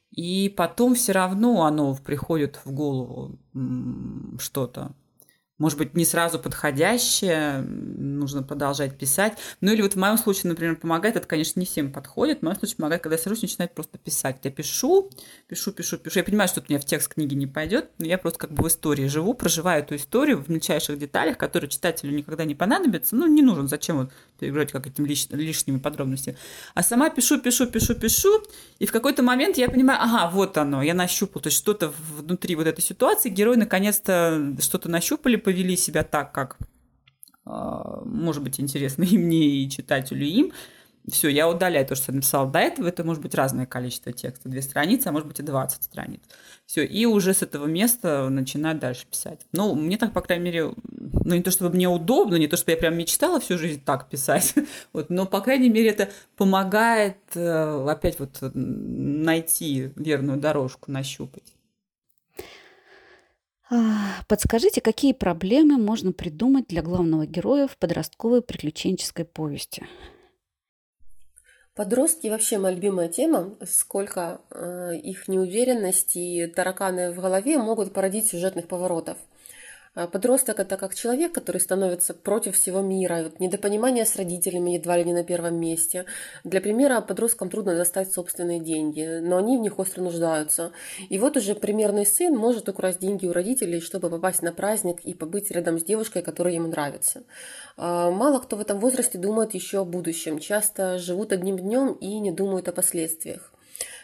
И 0.09 0.49
потом 0.49 0.95
все 0.95 1.11
равно 1.11 1.63
оно 1.63 1.95
приходит 1.95 2.59
в 2.65 2.71
голову 2.71 3.37
что-то 4.39 4.95
может 5.59 5.77
быть, 5.77 5.93
не 5.93 6.05
сразу 6.05 6.39
подходящее, 6.39 7.61
нужно 7.61 8.41
продолжать 8.43 8.97
писать. 8.97 9.37
Ну 9.61 9.71
или 9.71 9.81
вот 9.81 9.93
в 9.93 9.97
моем 9.97 10.17
случае, 10.17 10.49
например, 10.49 10.77
помогает, 10.77 11.17
это, 11.17 11.27
конечно, 11.27 11.59
не 11.59 11.65
всем 11.65 11.91
подходит, 11.91 12.39
в 12.39 12.41
моем 12.43 12.57
случае 12.57 12.77
помогает, 12.77 13.03
когда 13.03 13.15
я 13.15 13.21
сажусь 13.21 13.41
начинаю 13.41 13.69
просто 13.69 13.97
писать. 13.97 14.37
Я 14.43 14.51
пишу, 14.51 15.11
пишу, 15.47 15.71
пишу, 15.71 15.97
пишу. 15.97 16.19
Я 16.19 16.23
понимаю, 16.23 16.47
что 16.47 16.61
у 16.61 16.63
меня 16.67 16.79
в 16.79 16.85
текст 16.85 17.13
книги 17.13 17.35
не 17.35 17.45
пойдет, 17.45 17.91
но 17.97 18.05
я 18.05 18.17
просто 18.17 18.39
как 18.39 18.51
бы 18.51 18.63
в 18.63 18.67
истории 18.67 19.07
живу, 19.07 19.33
проживаю 19.33 19.83
эту 19.83 19.95
историю 19.95 20.41
в 20.41 20.49
мельчайших 20.49 20.97
деталях, 20.97 21.37
которые 21.37 21.69
читателю 21.69 22.11
никогда 22.11 22.45
не 22.45 22.55
понадобятся. 22.55 23.15
Ну, 23.15 23.27
не 23.27 23.41
нужен, 23.41 23.67
зачем 23.67 23.97
вот 23.97 24.11
перегружать 24.39 24.71
как 24.71 24.87
этим 24.87 25.05
лиш... 25.05 25.27
лишними 25.29 25.79
подробностями. 25.79 26.37
А 26.73 26.83
сама 26.83 27.09
пишу, 27.09 27.39
пишу, 27.39 27.67
пишу, 27.67 27.95
пишу, 27.95 28.43
и 28.79 28.85
в 28.85 28.91
какой-то 28.91 29.23
момент 29.23 29.57
я 29.57 29.69
понимаю, 29.69 29.99
ага, 30.01 30.29
вот 30.31 30.57
оно, 30.57 30.81
я 30.81 30.93
нащупал, 30.93 31.41
то 31.41 31.47
есть 31.47 31.57
что-то 31.57 31.93
внутри 32.17 32.55
вот 32.55 32.67
этой 32.67 32.81
ситуации, 32.81 33.29
герои 33.29 33.55
наконец-то 33.55 34.55
что-то 34.59 34.89
нащупали, 34.89 35.35
повели 35.35 35.75
себя 35.75 36.03
так, 36.03 36.31
как 36.31 36.57
а, 37.45 38.01
может 38.05 38.43
быть 38.43 38.59
интересно 38.59 39.03
и 39.03 39.17
мне, 39.17 39.47
и 39.47 39.69
читателю, 39.69 40.25
и 40.25 40.29
им. 40.29 40.51
Все, 41.11 41.29
я 41.29 41.49
удаляю 41.49 41.85
то, 41.85 41.95
что 41.95 42.11
я 42.11 42.15
написала 42.15 42.49
до 42.49 42.59
этого. 42.59 42.87
Это 42.87 43.03
может 43.03 43.21
быть 43.21 43.35
разное 43.35 43.65
количество 43.65 44.11
текста. 44.11 44.49
Две 44.49 44.61
страницы, 44.61 45.07
а 45.07 45.11
может 45.11 45.27
быть 45.27 45.39
и 45.39 45.43
20 45.43 45.83
страниц. 45.83 46.21
Все, 46.65 46.85
и 46.85 47.05
уже 47.05 47.33
с 47.33 47.41
этого 47.41 47.65
места 47.65 48.29
начинаю 48.29 48.77
дальше 48.77 49.05
писать. 49.09 49.41
Ну, 49.51 49.75
мне 49.75 49.97
так, 49.97 50.13
по 50.13 50.21
крайней 50.21 50.45
мере, 50.45 50.73
ну, 50.83 51.35
не 51.35 51.41
то 51.41 51.51
чтобы 51.51 51.75
мне 51.75 51.87
удобно, 51.87 52.35
не 52.35 52.47
то 52.47 52.57
чтобы 52.57 52.71
я 52.71 52.77
прям 52.77 52.97
мечтала 52.97 53.39
всю 53.39 53.57
жизнь 53.57 53.81
так 53.83 54.09
писать, 54.09 54.53
вот, 54.93 55.09
но, 55.09 55.25
по 55.25 55.41
крайней 55.41 55.69
мере, 55.69 55.89
это 55.89 56.09
помогает 56.35 57.17
э, 57.35 57.85
опять 57.89 58.19
вот 58.19 58.39
найти 58.53 59.91
верную 59.95 60.39
дорожку, 60.39 60.91
нащупать. 60.91 61.53
Подскажите, 64.27 64.81
какие 64.81 65.13
проблемы 65.13 65.77
можно 65.77 66.11
придумать 66.11 66.67
для 66.67 66.81
главного 66.81 67.27
героя 67.27 67.67
в 67.67 67.77
подростковой 67.77 68.41
приключенческой 68.41 69.25
повести? 69.25 69.85
Подростки 71.79 72.27
вообще 72.27 72.57
моя 72.57 72.75
любимая 72.75 73.07
тема. 73.07 73.55
Сколько 73.65 74.41
э, 74.51 74.97
их 74.97 75.29
неуверенности 75.29 76.17
и 76.17 76.45
тараканы 76.45 77.13
в 77.13 77.21
голове 77.21 77.57
могут 77.57 77.93
породить 77.93 78.27
сюжетных 78.27 78.67
поворотов. 78.67 79.17
А 79.95 80.07
подросток– 80.07 80.59
это 80.61 80.77
как 80.77 80.93
человек, 80.93 81.33
который 81.33 81.59
становится 81.59 82.13
против 82.13 82.55
всего 82.55 82.81
мира. 82.81 83.23
Вот 83.23 83.39
недопонимание 83.39 84.05
с 84.05 84.15
родителями 84.15 84.71
едва 84.71 84.97
ли 84.97 85.03
не 85.03 85.13
на 85.13 85.23
первом 85.23 85.59
месте. 85.59 86.05
Для 86.43 86.61
примера, 86.61 87.01
подросткам 87.01 87.49
трудно 87.49 87.75
достать 87.75 88.13
собственные 88.13 88.59
деньги, 88.59 89.19
но 89.21 89.37
они 89.37 89.57
в 89.57 89.61
них 89.61 89.79
остро 89.79 90.01
нуждаются. 90.01 90.71
И 91.09 91.17
вот 91.17 91.37
уже 91.37 91.55
примерный 91.55 92.05
сын 92.05 92.35
может 92.35 92.69
украсть 92.69 92.99
деньги 92.99 93.25
у 93.25 93.33
родителей, 93.33 93.81
чтобы 93.81 94.09
попасть 94.09 94.43
на 94.43 94.53
праздник 94.53 94.99
и 95.03 95.13
побыть 95.13 95.49
рядом 95.49 95.79
с 95.79 95.83
девушкой, 95.83 96.21
которая 96.21 96.53
ему 96.53 96.67
нравится. 96.67 97.23
А, 97.75 98.11
мало 98.11 98.39
кто 98.39 98.57
в 98.57 98.61
этом 98.61 98.79
возрасте 98.79 99.17
думает 99.17 99.55
еще 99.55 99.79
о 99.79 99.85
будущем. 99.85 100.39
Часто 100.39 100.99
живут 100.99 101.33
одним 101.33 101.57
днем 101.57 101.93
и 101.93 102.19
не 102.19 102.31
думают 102.31 102.67
о 102.67 102.73
последствиях. 102.73 103.53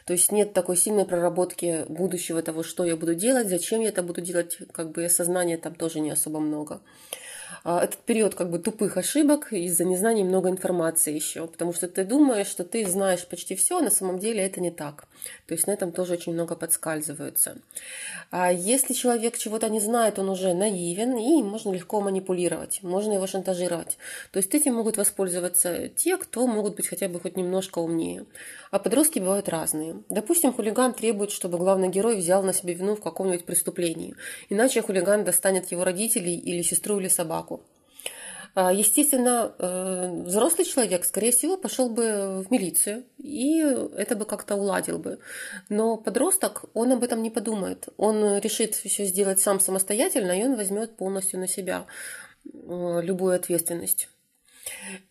То 0.05 0.13
есть 0.13 0.31
нет 0.31 0.53
такой 0.53 0.77
сильной 0.77 1.05
проработки 1.05 1.83
будущего 1.89 2.43
того, 2.43 2.61
что 2.61 2.85
я 2.85 2.95
буду 2.95 3.15
делать, 3.15 3.49
зачем 3.49 3.81
я 3.81 3.89
это 3.89 4.03
буду 4.03 4.21
делать, 4.21 4.57
как 4.71 4.91
бы 4.91 5.03
осознания 5.05 5.57
там 5.57 5.73
тоже 5.73 5.99
не 5.99 6.11
особо 6.11 6.39
много. 6.39 6.81
А, 7.63 7.83
этот 7.83 7.99
период 7.99 8.35
как 8.35 8.49
бы 8.49 8.59
тупых 8.59 8.97
ошибок 8.97 9.51
из-за 9.51 9.85
незнания 9.85 10.23
много 10.23 10.49
информации 10.49 11.13
еще, 11.13 11.47
потому 11.47 11.73
что 11.73 11.87
ты 11.87 12.03
думаешь, 12.03 12.47
что 12.47 12.63
ты 12.63 12.85
знаешь 12.87 13.25
почти 13.25 13.55
все, 13.55 13.79
а 13.79 13.81
на 13.81 13.89
самом 13.89 14.19
деле 14.19 14.43
это 14.45 14.61
не 14.61 14.71
так. 14.71 15.05
То 15.47 15.53
есть 15.53 15.67
на 15.67 15.71
этом 15.71 15.91
тоже 15.91 16.13
очень 16.13 16.33
много 16.33 16.55
подскальзываются. 16.55 17.57
А 18.31 18.51
если 18.51 18.93
человек 18.93 19.37
чего-то 19.37 19.69
не 19.69 19.79
знает, 19.79 20.19
он 20.19 20.29
уже 20.29 20.53
наивен, 20.53 21.17
и 21.17 21.43
можно 21.43 21.71
легко 21.71 22.01
манипулировать, 22.01 22.79
можно 22.83 23.13
его 23.13 23.27
шантажировать. 23.27 23.97
То 24.31 24.37
есть 24.37 24.53
этим 24.53 24.75
могут 24.75 24.97
воспользоваться 24.97 25.87
те, 25.89 26.17
кто 26.17 26.47
могут 26.47 26.75
быть 26.75 26.87
хотя 26.87 27.07
бы 27.07 27.19
хоть 27.19 27.37
немножко 27.37 27.79
умнее. 27.79 28.25
А 28.71 28.79
подростки 28.79 29.19
бывают 29.19 29.49
разные. 29.49 30.03
Допустим, 30.09 30.53
хулиган 30.53 30.93
требует, 30.93 31.31
чтобы 31.31 31.57
главный 31.57 31.89
герой 31.89 32.17
взял 32.17 32.43
на 32.43 32.53
себе 32.53 32.73
вину 32.73 32.95
в 32.95 33.01
каком-нибудь 33.01 33.45
преступлении. 33.45 34.15
Иначе 34.49 34.81
хулиган 34.81 35.23
достанет 35.23 35.71
его 35.71 35.83
родителей 35.83 36.35
или 36.35 36.61
сестру 36.61 36.99
или 36.99 37.07
собаку. 37.07 37.34
А, 38.57 38.71
естественно, 38.71 39.53
э, 39.59 40.23
взрослый 40.23 40.65
человек, 40.65 41.03
скорее 41.03 41.31
всего, 41.31 41.57
пошел 41.57 41.89
бы 41.89 42.41
в 42.41 42.51
милицию, 42.51 43.03
и 43.17 43.59
это 43.59 44.15
бы 44.15 44.23
как-то 44.23 44.55
уладил 44.55 44.97
бы. 44.97 45.19
Но 45.67 45.97
подросток, 45.97 46.63
он 46.73 46.93
об 46.93 47.03
этом 47.03 47.21
не 47.21 47.29
подумает. 47.29 47.89
Он 47.97 48.37
решит 48.37 48.75
все 48.75 49.05
сделать 49.05 49.41
сам 49.41 49.59
самостоятельно, 49.59 50.31
и 50.31 50.45
он 50.45 50.55
возьмет 50.55 50.95
полностью 50.95 51.41
на 51.41 51.49
себя 51.49 51.85
э, 52.45 53.01
любую 53.03 53.35
ответственность. 53.35 54.07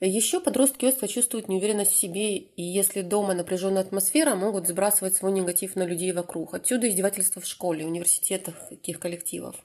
Еще 0.00 0.40
подростки 0.40 0.84
остро 0.84 1.06
чувствуют 1.06 1.48
неуверенность 1.48 1.92
в 1.92 1.96
себе, 1.96 2.36
и 2.36 2.62
если 2.62 3.02
дома 3.02 3.34
напряженная 3.34 3.82
атмосфера, 3.82 4.34
могут 4.34 4.66
сбрасывать 4.66 5.16
свой 5.16 5.32
негатив 5.32 5.76
на 5.76 5.84
людей 5.84 6.12
вокруг. 6.12 6.54
Отсюда 6.54 6.88
издевательства 6.88 7.40
в 7.40 7.46
школе, 7.46 7.86
университетах, 7.86 8.54
таких 8.68 8.98
коллективов. 8.98 9.56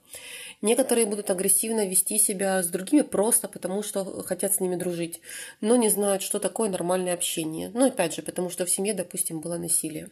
Некоторые 0.62 1.06
будут 1.06 1.30
агрессивно 1.30 1.88
вести 1.88 2.18
себя 2.20 2.62
с 2.62 2.68
другими 2.68 3.02
просто 3.02 3.48
потому, 3.48 3.82
что 3.82 4.24
хотят 4.24 4.54
с 4.54 4.60
ними 4.60 4.76
дружить, 4.76 5.22
но 5.62 5.78
не 5.78 5.88
знают, 5.88 6.22
что 6.22 6.40
такое 6.40 6.70
нормальное 6.70 7.14
общение. 7.14 7.72
Ну, 7.74 7.88
опять 7.88 8.16
же, 8.16 8.22
потому 8.22 8.50
что 8.50 8.66
в 8.66 8.70
семье, 8.70 8.94
допустим, 8.94 9.40
было 9.40 9.58
насилие. 9.58 10.10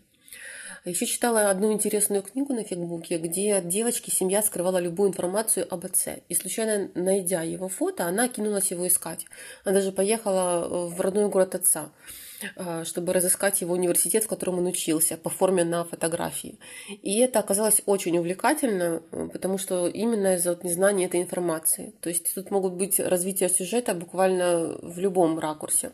Еще 0.85 1.05
читала 1.05 1.49
одну 1.49 1.73
интересную 1.73 2.23
книгу 2.23 2.53
на 2.53 2.63
фигбуке, 2.63 3.17
где 3.17 3.55
от 3.55 3.67
девочки 3.67 4.09
семья 4.09 4.41
скрывала 4.41 4.77
любую 4.77 5.09
информацию 5.09 5.67
об 5.69 5.85
отце. 5.85 6.21
И 6.29 6.33
случайно 6.33 6.89
найдя 6.95 7.41
его 7.41 7.67
фото, 7.67 8.05
она 8.05 8.29
кинулась 8.29 8.71
его 8.71 8.87
искать. 8.87 9.25
Она 9.65 9.75
даже 9.75 9.91
поехала 9.91 10.87
в 10.87 11.01
родной 11.01 11.27
город 11.27 11.55
отца. 11.55 11.89
А, 12.55 12.85
чтобы 12.85 13.13
разыскать 13.13 13.61
его 13.61 13.73
университет, 13.73 14.23
в 14.23 14.27
котором 14.27 14.59
он 14.59 14.67
учился, 14.67 15.17
по 15.17 15.29
форме 15.29 15.63
на 15.63 15.83
фотографии. 15.83 16.59
И 17.01 17.19
это 17.19 17.39
оказалось 17.39 17.81
очень 17.85 18.17
увлекательно, 18.17 19.01
э, 19.11 19.29
потому 19.33 19.57
что 19.57 19.87
именно 19.87 20.35
из-за 20.35 20.51
вот 20.51 20.63
незнания 20.63 21.05
этой 21.05 21.21
информации. 21.21 21.93
То 21.99 22.09
есть 22.09 22.33
тут 22.35 22.51
могут 22.51 22.73
быть 22.73 22.99
развитие 22.99 23.49
сюжета 23.49 23.95
буквально 23.95 24.77
в 24.81 24.99
любом 24.99 25.39
ракурсе. 25.39 25.91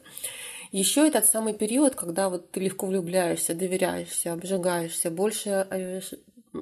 Еще 0.74 1.08
этот 1.08 1.26
самый 1.26 1.54
период, 1.54 1.96
когда 1.96 2.30
вот 2.30 2.52
ты 2.52 2.60
легко 2.60 2.88
влюбляешься, 2.88 3.54
доверяешься, 3.54 4.34
обжигаешься, 4.34 5.12
больше 5.12 5.68
э, 5.70 6.02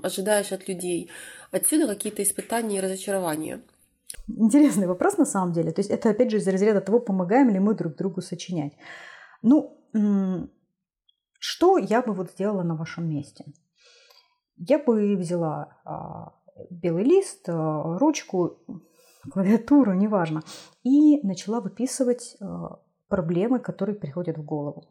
ожидаешь 0.03 0.51
от 0.51 0.67
людей. 0.67 1.09
Отсюда 1.51 1.87
какие-то 1.87 2.21
испытания 2.21 2.77
и 2.77 2.81
разочарования. 2.81 3.61
Интересный 4.27 4.87
вопрос 4.87 5.17
на 5.17 5.25
самом 5.25 5.53
деле. 5.53 5.71
То 5.71 5.79
есть 5.79 5.89
это 5.89 6.09
опять 6.09 6.29
же 6.29 6.37
из 6.37 6.47
разряда 6.47 6.81
того, 6.81 6.99
помогаем 6.99 7.49
ли 7.49 7.59
мы 7.59 7.73
друг 7.73 7.95
другу 7.95 8.21
сочинять. 8.21 8.73
Ну, 9.41 9.77
что 11.39 11.77
я 11.77 12.01
бы 12.01 12.13
вот 12.13 12.31
сделала 12.31 12.63
на 12.63 12.75
вашем 12.75 13.09
месте? 13.09 13.45
Я 14.57 14.77
бы 14.77 15.15
взяла 15.15 15.79
а, 15.83 16.33
белый 16.69 17.03
лист, 17.03 17.49
а, 17.49 17.97
ручку, 17.97 18.59
клавиатуру, 19.31 19.93
неважно, 19.93 20.43
и 20.83 21.19
начала 21.25 21.61
выписывать 21.61 22.37
а, 22.39 22.79
проблемы, 23.07 23.59
которые 23.59 23.95
приходят 23.95 24.37
в 24.37 24.43
голову. 24.43 24.85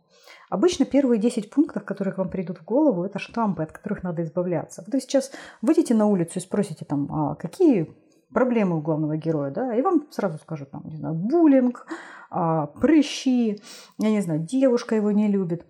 Обычно 0.49 0.85
первые 0.85 1.21
10 1.21 1.51
пунктов, 1.51 1.85
которые 1.85 2.15
вам 2.15 2.31
придут 2.31 2.59
в 2.59 2.65
голову, 2.65 3.05
это 3.05 3.21
штампы, 3.21 3.63
от 3.63 3.71
которых 3.71 4.03
надо 4.03 4.25
избавляться. 4.25 4.85
Вы 4.89 5.01
сейчас 5.01 5.31
выйдете 5.63 5.95
на 5.95 6.07
улицу 6.07 6.41
и 6.41 6.43
спросите 6.43 6.85
там, 6.85 7.37
какие 7.37 7.95
проблемы 8.35 8.79
у 8.79 8.81
главного 8.81 9.17
героя, 9.17 9.51
да, 9.51 9.75
и 9.75 9.83
вам 9.83 10.07
сразу 10.11 10.39
скажут, 10.39 10.71
там, 10.71 10.83
не 10.85 10.97
знаю, 10.97 11.15
буллинг, 11.15 11.87
прыщи, 12.31 13.61
я 13.99 14.11
не 14.11 14.21
знаю, 14.21 14.41
девушка 14.41 14.95
его 14.95 15.11
не 15.11 15.29
любит. 15.29 15.67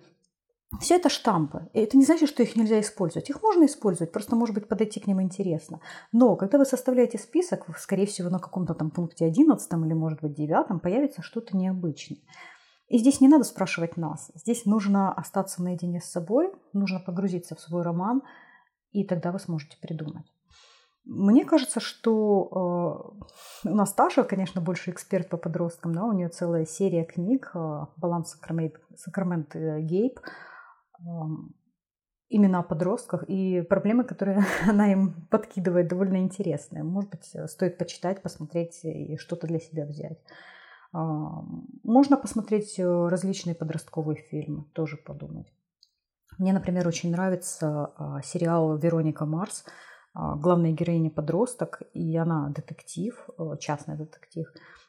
Все 0.79 0.97
это 0.97 1.09
штампы. 1.09 1.69
И 1.73 1.81
это 1.81 1.97
не 1.97 2.05
значит, 2.05 2.29
что 2.29 2.45
их 2.45 2.55
нельзя 2.55 2.79
использовать. 2.81 3.29
Их 3.29 3.43
можно 3.43 3.64
использовать, 3.64 4.12
просто, 4.12 4.37
может 4.37 4.55
быть, 4.55 4.69
подойти 4.69 5.00
к 5.00 5.09
ним 5.09 5.21
интересно. 5.21 5.81
Но 6.12 6.37
когда 6.37 6.59
вы 6.59 6.64
составляете 6.64 7.19
список, 7.19 7.67
скорее 7.76 8.07
всего, 8.07 8.31
на 8.31 8.38
каком-то 8.38 8.75
там 8.75 8.90
пункте 8.90 9.25
11 9.25 9.73
или, 9.73 9.95
может 9.95 10.21
быть, 10.21 10.35
9 10.35 10.81
появится 10.81 11.23
что-то 11.23 11.57
необычное. 11.57 12.21
И 12.87 12.99
здесь 12.99 13.21
не 13.21 13.29
надо 13.29 13.45
спрашивать 13.45 13.97
нас. 13.97 14.31
Здесь 14.35 14.64
нужно 14.64 15.12
остаться 15.12 15.62
наедине 15.62 16.00
с 16.00 16.11
собой, 16.11 16.52
нужно 16.73 17.00
погрузиться 17.00 17.57
в 17.57 17.61
свой 17.61 17.83
роман, 17.83 18.23
и 18.93 19.05
тогда 19.05 19.33
вы 19.33 19.40
сможете 19.40 19.76
придумать. 19.81 20.26
Мне 21.12 21.45
кажется, 21.45 21.81
что 21.81 23.19
э, 23.64 23.69
у 23.69 23.75
нас 23.75 23.93
Таша, 23.93 24.23
конечно, 24.23 24.61
больше 24.61 24.93
эксперт 24.93 25.29
по 25.29 25.37
подросткам, 25.37 25.93
да, 25.93 26.05
у 26.05 26.12
нее 26.12 26.29
целая 26.29 26.64
серия 26.64 27.05
книг 27.05 27.50
э, 27.52 27.87
«Баланс 27.97 28.38
Сакрамент 28.97 29.57
Гейб», 29.57 30.21
э, 30.21 31.02
именно 32.29 32.61
о 32.61 32.62
подростках 32.62 33.25
и 33.26 33.61
проблемы, 33.62 34.05
которые 34.05 34.45
она 34.69 34.93
им 34.93 35.26
подкидывает, 35.33 35.88
довольно 35.88 36.19
интересные. 36.19 36.85
Может 36.85 37.11
быть, 37.11 37.50
стоит 37.50 37.76
почитать, 37.76 38.23
посмотреть 38.23 38.79
и 38.85 39.17
что-то 39.17 39.49
для 39.49 39.59
себя 39.59 39.87
взять. 39.87 40.21
Можно 40.93 42.19
посмотреть 42.19 42.79
различные 42.79 43.57
подростковые 43.57 44.17
фильмы, 44.17 44.64
тоже 44.75 44.97
подумать. 44.97 45.52
Мне, 46.38 46.52
например, 46.52 46.87
очень 46.87 47.11
нравится 47.11 48.21
сериал 48.25 48.76
«Вероника 48.76 49.25
Марс», 49.25 49.64
главная 50.14 50.73
героиня 50.73 51.11
подросток, 51.11 51.83
и 51.93 52.17
она 52.17 52.49
детектив, 52.50 53.29
э, 53.38 53.57
частный 53.61 53.97
детектив. 53.97 54.47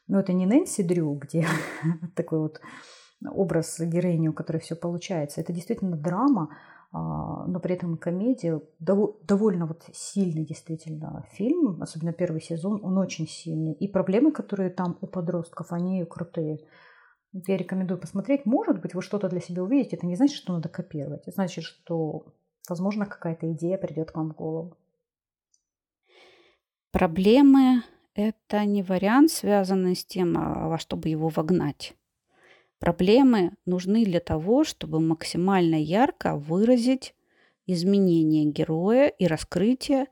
Но 0.08 0.20
это 0.20 0.32
не 0.32 0.46
Нэнси 0.46 0.82
Дрю, 0.82 1.14
где 1.14 1.46
такой 2.16 2.40
вот 2.40 2.60
образ 3.24 3.78
героини, 3.78 4.28
у 4.28 4.32
которой 4.32 4.58
все 4.58 4.74
получается. 4.74 5.40
Это 5.40 5.52
действительно 5.52 5.96
драма, 5.96 6.56
а, 6.92 7.46
но 7.46 7.60
при 7.60 7.74
этом 7.74 7.96
комедия. 7.96 8.60
Довольно 8.78 9.66
вот 9.66 9.84
сильный 9.92 10.44
действительно 10.44 11.24
фильм, 11.30 11.80
особенно 11.80 12.12
первый 12.12 12.40
сезон, 12.40 12.80
он 12.82 12.98
очень 12.98 13.28
сильный. 13.28 13.72
И 13.74 13.88
проблемы, 13.88 14.32
которые 14.32 14.70
там 14.70 14.98
у 15.00 15.06
подростков, 15.06 15.72
они 15.72 16.04
крутые. 16.04 16.60
Я 17.32 17.56
рекомендую 17.56 17.98
посмотреть. 17.98 18.44
Может 18.44 18.80
быть, 18.82 18.94
вы 18.94 19.00
что-то 19.00 19.28
для 19.28 19.40
себя 19.40 19.62
увидите. 19.62 19.96
Это 19.96 20.06
не 20.06 20.16
значит, 20.16 20.36
что 20.36 20.52
надо 20.52 20.68
копировать. 20.68 21.22
Это 21.22 21.30
значит, 21.30 21.64
что, 21.64 22.26
возможно, 22.68 23.06
какая-то 23.06 23.50
идея 23.52 23.78
придет 23.78 24.10
к 24.10 24.16
вам 24.16 24.30
в 24.32 24.36
голову. 24.36 24.76
Проблемы– 26.92 27.84
это 28.14 28.66
не 28.66 28.82
вариант, 28.82 29.30
связанный 29.30 29.96
с 29.96 30.04
тем, 30.04 30.36
а, 30.36 30.68
во 30.68 30.78
что 30.78 30.94
бы 30.96 31.08
его 31.08 31.28
вогнать. 31.28 31.94
Проблемы 32.78 33.52
нужны 33.64 34.04
для 34.04 34.20
того, 34.20 34.62
чтобы 34.62 35.00
максимально 35.00 35.76
ярко 35.76 36.36
выразить 36.36 37.14
изменение 37.66 38.44
героя 38.44 39.08
и 39.08 39.26
раскрытие 39.26 40.08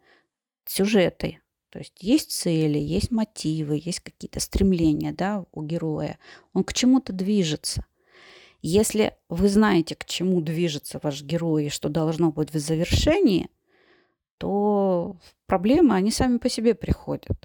сюжета. 0.64 1.32
То 1.68 1.80
есть 1.80 2.02
есть 2.02 2.30
цели, 2.30 2.78
есть 2.78 3.10
мотивы, 3.10 3.82
есть 3.84 4.00
какие-то 4.00 4.40
стремления 4.40 5.12
да, 5.12 5.44
у 5.52 5.62
героя. 5.62 6.18
Он 6.54 6.64
к 6.64 6.72
чему-то 6.72 7.12
движется. 7.12 7.84
Если 8.62 9.14
вы 9.28 9.50
знаете, 9.50 9.96
к 9.96 10.06
чему 10.06 10.40
движется 10.40 10.98
ваш 11.02 11.22
герой 11.22 11.66
и 11.66 11.70
что 11.70 11.90
должно 11.90 12.32
быть 12.32 12.54
в 12.54 12.58
завершении– 12.58 13.50
то 14.40 15.18
проблемы, 15.46 15.94
они 15.94 16.11
сами 16.11 16.38
по 16.38 16.48
себе 16.48 16.74
приходят. 16.74 17.38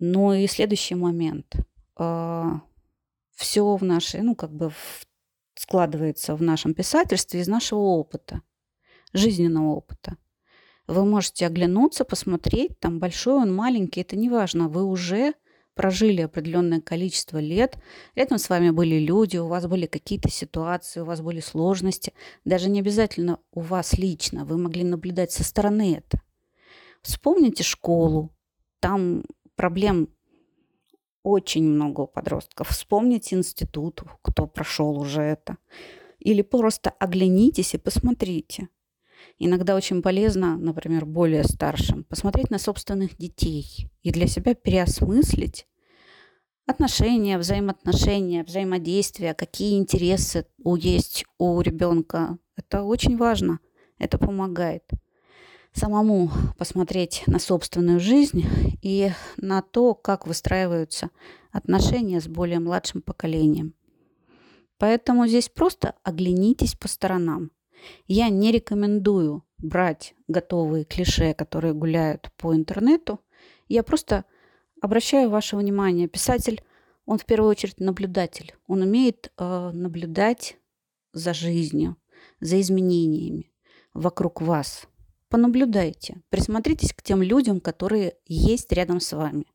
Но 0.00 0.34
и 0.34 0.48
следующий 0.48 0.96
момент. 0.96 1.54
А, 1.96 2.60
Все 3.36 3.76
в 3.76 3.84
нашей, 3.84 4.22
ну, 4.22 4.34
как 4.34 4.52
бы 4.52 4.72
складывается 5.54 6.34
в 6.34 6.42
нашем 6.42 6.74
писательстве 6.74 7.40
из 7.40 7.48
нашего 7.48 7.78
опыта, 7.78 8.42
жизненного 9.12 9.68
опыта. 9.76 10.16
Вы 10.88 11.04
можете 11.04 11.46
оглянуться, 11.46 12.04
посмотреть, 12.04 12.80
там 12.80 12.98
большой 12.98 13.34
он, 13.34 13.54
маленький, 13.54 14.00
это 14.00 14.16
не 14.16 14.28
важно, 14.28 14.68
вы 14.68 14.82
уже 14.84 15.34
прожили 15.78 16.22
определенное 16.22 16.80
количество 16.80 17.38
лет, 17.38 17.78
рядом 18.16 18.38
с 18.38 18.48
вами 18.48 18.70
были 18.70 18.98
люди, 18.98 19.36
у 19.36 19.46
вас 19.46 19.68
были 19.68 19.86
какие-то 19.86 20.28
ситуации, 20.28 20.98
у 20.98 21.04
вас 21.04 21.20
были 21.20 21.38
сложности, 21.38 22.14
даже 22.44 22.68
не 22.68 22.80
обязательно 22.80 23.38
у 23.52 23.60
вас 23.60 23.96
лично, 23.96 24.44
вы 24.44 24.58
могли 24.58 24.82
наблюдать 24.82 25.30
со 25.30 25.44
стороны 25.44 25.94
это. 25.94 26.20
Вспомните 27.02 27.62
школу, 27.62 28.34
там 28.80 29.22
проблем 29.54 30.08
очень 31.22 31.62
много 31.62 32.00
у 32.00 32.06
подростков. 32.08 32.70
Вспомните 32.70 33.36
институт, 33.36 34.02
кто 34.22 34.48
прошел 34.48 34.98
уже 34.98 35.22
это. 35.22 35.58
Или 36.18 36.42
просто 36.42 36.90
оглянитесь 36.90 37.74
и 37.74 37.78
посмотрите. 37.78 38.68
Иногда 39.38 39.76
очень 39.76 40.02
полезно, 40.02 40.56
например, 40.56 41.06
более 41.06 41.44
старшим, 41.44 42.04
посмотреть 42.04 42.50
на 42.50 42.58
собственных 42.58 43.16
детей 43.16 43.88
и 44.02 44.10
для 44.10 44.26
себя 44.26 44.54
переосмыслить 44.54 45.66
отношения, 46.66 47.38
взаимоотношения, 47.38 48.44
взаимодействия, 48.44 49.34
какие 49.34 49.78
интересы 49.78 50.46
у, 50.62 50.76
есть 50.76 51.24
у 51.38 51.60
ребенка. 51.60 52.38
Это 52.56 52.82
очень 52.82 53.16
важно, 53.16 53.60
это 53.98 54.18
помогает 54.18 54.84
самому 55.72 56.30
посмотреть 56.56 57.22
на 57.26 57.38
собственную 57.38 58.00
жизнь 58.00 58.44
и 58.82 59.10
на 59.36 59.62
то, 59.62 59.94
как 59.94 60.26
выстраиваются 60.26 61.10
отношения 61.52 62.20
с 62.20 62.26
более 62.26 62.58
младшим 62.58 63.02
поколением. 63.02 63.74
Поэтому 64.78 65.26
здесь 65.26 65.48
просто 65.48 65.94
оглянитесь 66.02 66.74
по 66.74 66.88
сторонам. 66.88 67.50
Я 68.06 68.28
не 68.28 68.52
рекомендую 68.52 69.44
брать 69.58 70.14
готовые 70.28 70.84
клише, 70.84 71.34
которые 71.34 71.74
гуляют 71.74 72.30
по 72.36 72.54
интернету. 72.54 73.20
Я 73.68 73.82
просто 73.82 74.24
обращаю 74.80 75.30
ваше 75.30 75.56
внимание, 75.56 76.08
писатель, 76.08 76.62
он 77.08 77.16
в 77.16 77.24
первую 77.24 77.50
очередь 77.50 77.80
наблюдатель. 77.80 78.54
Он 78.66 78.82
умеет 78.82 79.32
э, 79.38 79.70
наблюдать 79.72 80.58
за 81.14 81.32
жизнью, 81.32 81.96
за 82.38 82.60
изменениями 82.60 83.50
вокруг 83.94 84.42
вас. 84.42 84.86
Понаблюдайте, 85.30 86.20
присмотритесь 86.28 86.92
к 86.92 87.02
тем 87.02 87.22
людям, 87.22 87.60
которые 87.60 88.16
есть 88.26 88.70
рядом 88.72 89.00
с 89.00 89.14
вами. 89.14 89.46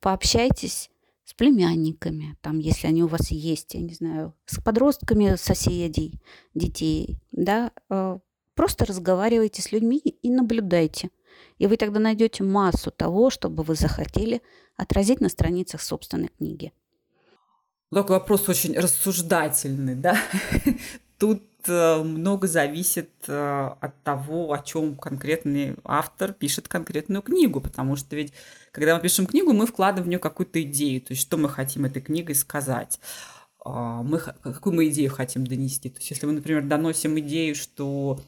Пообщайтесь 0.00 0.91
с 1.24 1.34
племянниками, 1.34 2.36
там, 2.40 2.58
если 2.58 2.88
они 2.88 3.02
у 3.02 3.06
вас 3.06 3.30
есть, 3.30 3.74
я 3.74 3.80
не 3.80 3.94
знаю, 3.94 4.34
с 4.46 4.60
подростками 4.60 5.36
соседей, 5.36 6.20
детей, 6.54 7.18
да, 7.30 7.70
э, 7.90 8.18
просто 8.54 8.84
разговаривайте 8.84 9.62
с 9.62 9.72
людьми 9.72 9.98
и 9.98 10.30
наблюдайте. 10.30 11.10
И 11.58 11.66
вы 11.66 11.76
тогда 11.76 12.00
найдете 12.00 12.42
массу 12.42 12.90
того, 12.90 13.30
чтобы 13.30 13.62
вы 13.62 13.74
захотели 13.74 14.42
отразить 14.76 15.20
на 15.20 15.28
страницах 15.28 15.80
собственной 15.80 16.28
книги. 16.28 16.72
Такой 17.92 18.16
вопрос 18.16 18.48
очень 18.48 18.76
рассуждательный, 18.76 19.94
да? 19.94 20.16
Тут 21.18 21.42
много 21.68 22.46
зависит 22.46 23.10
э, 23.28 23.70
от 23.80 24.02
того, 24.02 24.52
о 24.52 24.58
чем 24.58 24.96
конкретный 24.96 25.76
автор 25.84 26.32
пишет 26.32 26.68
конкретную 26.68 27.22
книгу, 27.22 27.60
потому 27.60 27.96
что 27.96 28.16
ведь, 28.16 28.32
когда 28.72 28.94
мы 28.94 29.02
пишем 29.02 29.26
книгу, 29.26 29.52
мы 29.52 29.66
вкладываем 29.66 30.04
в 30.04 30.08
нее 30.08 30.18
какую-то 30.18 30.62
идею, 30.62 31.00
то 31.00 31.12
есть 31.12 31.22
что 31.22 31.36
мы 31.36 31.48
хотим 31.48 31.84
этой 31.84 32.02
книгой 32.02 32.34
сказать. 32.34 33.00
А, 33.64 34.02
мы, 34.02 34.18
какую 34.18 34.74
мы 34.74 34.88
идею 34.88 35.10
хотим 35.10 35.46
донести. 35.46 35.88
То 35.88 35.98
есть 35.98 36.10
если 36.10 36.26
мы, 36.26 36.32
например, 36.32 36.64
доносим 36.64 37.18
идею, 37.20 37.54
что 37.54 38.20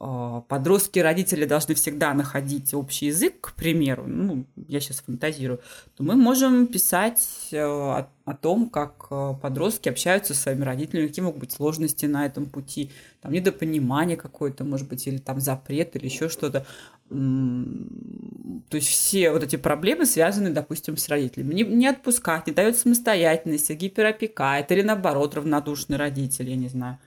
подростки 0.00 0.98
и 0.98 1.02
родители 1.02 1.44
должны 1.44 1.74
всегда 1.74 2.14
находить 2.14 2.72
общий 2.72 3.06
язык, 3.06 3.38
к 3.42 3.52
примеру, 3.52 4.04
ну, 4.06 4.46
я 4.66 4.80
сейчас 4.80 5.00
фантазирую, 5.00 5.60
то 5.94 6.02
мы 6.02 6.16
можем 6.16 6.68
писать 6.68 7.20
э, 7.52 7.60
о, 7.60 8.08
о 8.24 8.34
том, 8.34 8.70
как 8.70 9.08
э, 9.10 9.34
подростки 9.42 9.90
общаются 9.90 10.32
со 10.32 10.40
своими 10.40 10.64
родителями, 10.64 11.08
какие 11.08 11.22
могут 11.22 11.40
быть 11.40 11.52
сложности 11.52 12.06
на 12.06 12.24
этом 12.24 12.46
пути, 12.46 12.90
там 13.20 13.32
недопонимание 13.32 14.16
какое-то, 14.16 14.64
может 14.64 14.88
быть, 14.88 15.06
или 15.06 15.18
там 15.18 15.38
запрет, 15.38 15.94
или 15.96 16.06
еще 16.06 16.30
что-то. 16.30 16.64
То 17.10 18.76
есть 18.76 18.88
все 18.88 19.32
вот 19.32 19.42
эти 19.42 19.56
проблемы 19.56 20.06
связаны, 20.06 20.48
допустим, 20.48 20.96
с 20.96 21.08
родителями. 21.10 21.52
Не, 21.52 21.64
не 21.64 21.88
отпускать, 21.88 22.46
не 22.46 22.54
дает 22.54 22.78
самостоятельности, 22.78 23.74
гиперопекает, 23.74 24.72
или 24.72 24.80
наоборот, 24.80 25.34
равнодушный 25.34 25.98
родитель, 25.98 26.48
я 26.48 26.56
не 26.56 26.68
знаю. 26.68 26.98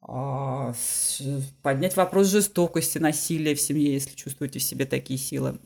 А, 0.00 0.72
поднять 1.62 1.96
вопрос 1.96 2.28
жестокости, 2.28 2.98
насилия 2.98 3.54
в 3.54 3.60
семье, 3.60 3.92
если 3.92 4.14
чувствуете 4.14 4.58
в 4.58 4.62
себе 4.62 4.86
такие 4.86 5.18
силы. 5.18 5.58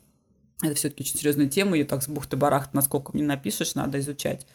Это 0.62 0.74
все-таки 0.74 1.02
очень 1.02 1.18
серьезная 1.18 1.48
тема, 1.48 1.76
ее 1.76 1.84
так 1.84 2.02
с 2.02 2.08
бухты-барахт, 2.08 2.74
насколько 2.74 3.12
мне 3.12 3.24
напишешь, 3.24 3.74
надо 3.74 3.98
изучать 3.98 4.46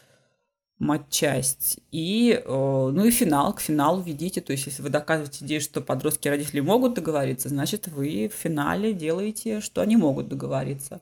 матчасть. 0.79 1.79
И, 1.91 2.31
э, 2.31 2.47
ну 2.47 3.05
и 3.05 3.11
финал, 3.11 3.53
к 3.53 3.61
финалу 3.61 4.01
ведите. 4.01 4.41
То 4.41 4.51
есть, 4.51 4.65
если 4.65 4.81
вы 4.81 4.89
доказываете 4.89 5.45
идею, 5.45 5.61
что 5.61 5.81
подростки 5.81 6.27
и 6.27 6.31
родители 6.31 6.59
могут 6.59 6.95
договориться, 6.95 7.49
значит, 7.49 7.87
вы 7.87 8.29
в 8.29 8.33
финале 8.37 8.93
делаете, 8.93 9.61
что 9.61 9.81
они 9.81 9.95
могут 9.95 10.27
договориться. 10.27 11.01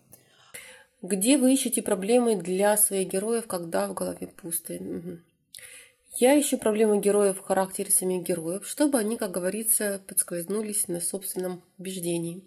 Где 1.02 1.38
вы 1.38 1.54
ищете 1.54 1.82
проблемы 1.82 2.36
для 2.36 2.78
своих 2.78 3.10
героев, 3.10 3.46
когда 3.48 3.88
в 3.88 3.94
голове 3.94 4.28
пусто? 4.28 4.74
Угу. 4.76 5.18
Я 6.16 6.40
ищу 6.40 6.60
проблемы 6.60 7.00
героев 7.00 7.40
в 7.40 7.44
характере 7.44 7.90
самих 7.90 8.22
героев, 8.22 8.68
чтобы 8.68 9.00
они, 9.00 9.18
как 9.18 9.32
говорится, 9.32 10.00
подскользнулись 10.08 10.88
на 10.88 11.02
собственном 11.02 11.64
убеждении. 11.80 12.44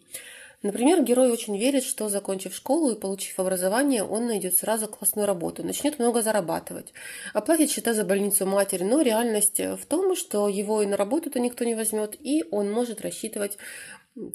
Например, 0.63 1.03
герой 1.03 1.33
очень 1.33 1.59
верит, 1.59 1.83
что, 1.83 2.09
закончив 2.09 2.55
школу 2.55 2.91
и 2.91 2.99
получив 2.99 3.41
образование, 3.41 4.05
он 4.05 4.27
найдет 4.27 4.57
сразу 4.57 4.87
классную 4.87 5.27
работу, 5.27 5.65
начнет 5.65 5.99
много 5.99 6.23
зарабатывать, 6.23 6.93
оплатит 7.35 7.71
счета 7.71 7.93
за 7.93 8.05
больницу 8.05 8.47
матери, 8.47 8.85
но 8.85 9.01
реальность 9.01 9.59
в 9.59 9.85
том, 9.87 10.15
что 10.15 10.49
его 10.49 10.83
и 10.83 10.87
на 10.87 10.97
работу-то 10.97 11.41
никто 11.41 11.65
не 11.65 11.75
возьмет, 11.75 12.17
и 12.21 12.45
он 12.53 12.71
может 12.71 13.01
рассчитывать 13.01 13.59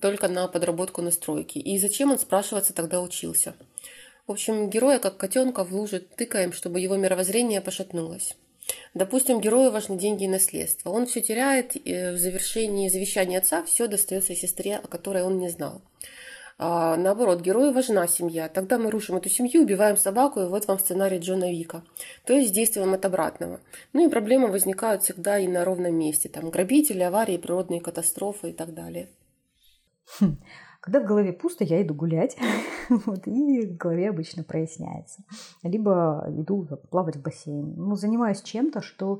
только 0.01 0.27
на 0.27 0.49
подработку 0.49 1.01
на 1.01 1.09
стройке. 1.09 1.61
И 1.61 1.79
зачем 1.79 2.11
он, 2.11 2.19
спрашиваться, 2.19 2.73
тогда 2.73 3.01
учился? 3.01 3.55
В 4.27 4.31
общем, 4.33 4.69
героя 4.69 4.99
как 4.99 5.15
котенка 5.15 5.63
в 5.63 5.73
луже 5.73 5.99
тыкаем, 6.01 6.51
чтобы 6.51 6.81
его 6.81 6.97
мировоззрение 6.97 7.61
пошатнулось. 7.61 8.35
Допустим, 8.93 9.41
герою 9.41 9.71
важны 9.71 9.97
деньги 9.97 10.25
и 10.25 10.27
наследство. 10.27 10.89
Он 10.89 11.05
все 11.05 11.21
теряет, 11.21 11.75
в 11.75 12.17
завершении 12.17 12.89
завещания 12.89 13.39
отца 13.39 13.63
все 13.63 13.87
достается 13.87 14.35
сестре, 14.35 14.77
о 14.77 14.87
которой 14.87 15.23
он 15.23 15.37
не 15.37 15.49
знал. 15.49 15.81
А, 16.63 16.95
наоборот, 16.95 17.41
герою 17.41 17.73
важна 17.73 18.07
семья. 18.07 18.47
Тогда 18.47 18.77
мы 18.77 18.91
рушим 18.91 19.15
эту 19.15 19.29
семью, 19.29 19.63
убиваем 19.63 19.97
собаку, 19.97 20.41
и 20.41 20.45
вот 20.45 20.67
вам 20.67 20.77
сценарий 20.77 21.17
Джона 21.17 21.49
Вика. 21.49 21.83
То 22.23 22.33
есть 22.33 22.53
действуем 22.53 22.93
от 22.93 23.03
обратного. 23.03 23.61
Ну 23.93 24.05
и 24.05 24.11
проблемы 24.11 24.47
возникают 24.47 25.01
всегда 25.01 25.39
и 25.39 25.47
на 25.47 25.65
ровном 25.65 25.95
месте. 25.95 26.29
Там 26.29 26.51
грабители, 26.51 27.01
аварии, 27.01 27.37
природные 27.37 27.81
катастрофы 27.81 28.51
и 28.51 28.53
так 28.53 28.75
далее. 28.75 29.09
Хм. 30.19 30.37
Когда 30.81 30.99
в 30.99 31.05
голове 31.05 31.31
пусто, 31.31 31.63
я 31.63 31.81
иду 31.81 31.93
гулять, 31.93 32.35
вот, 32.89 33.27
и 33.27 33.67
в 33.67 33.77
голове 33.77 34.09
обычно 34.09 34.43
проясняется. 34.43 35.23
Либо 35.61 36.25
иду 36.29 36.67
плавать 36.89 37.17
в 37.17 37.21
бассейн. 37.21 37.75
Ну, 37.75 37.95
занимаюсь 37.95 38.41
чем-то, 38.41 38.81
что 38.81 39.19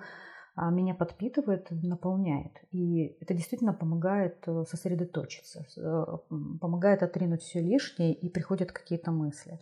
а, 0.56 0.72
меня 0.72 0.96
подпитывает, 0.96 1.68
наполняет. 1.70 2.52
И 2.72 3.16
это 3.22 3.36
действительно 3.36 3.74
помогает 3.74 4.44
э, 4.48 4.64
сосредоточиться, 4.68 5.66
э, 5.78 6.06
помогает 6.60 7.04
отринуть 7.04 7.44
все 7.44 7.62
лишнее, 7.62 8.14
и 8.14 8.28
приходят 8.28 8.72
какие-то 8.72 9.12
мысли. 9.12 9.60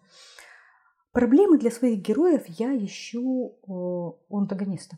Проблемы 1.11 1.59
для 1.59 1.69
своих 1.69 2.01
героев 2.01 2.45
я 2.47 2.75
ищу 2.77 3.57
у 3.61 4.37
антагониста. 4.37 4.97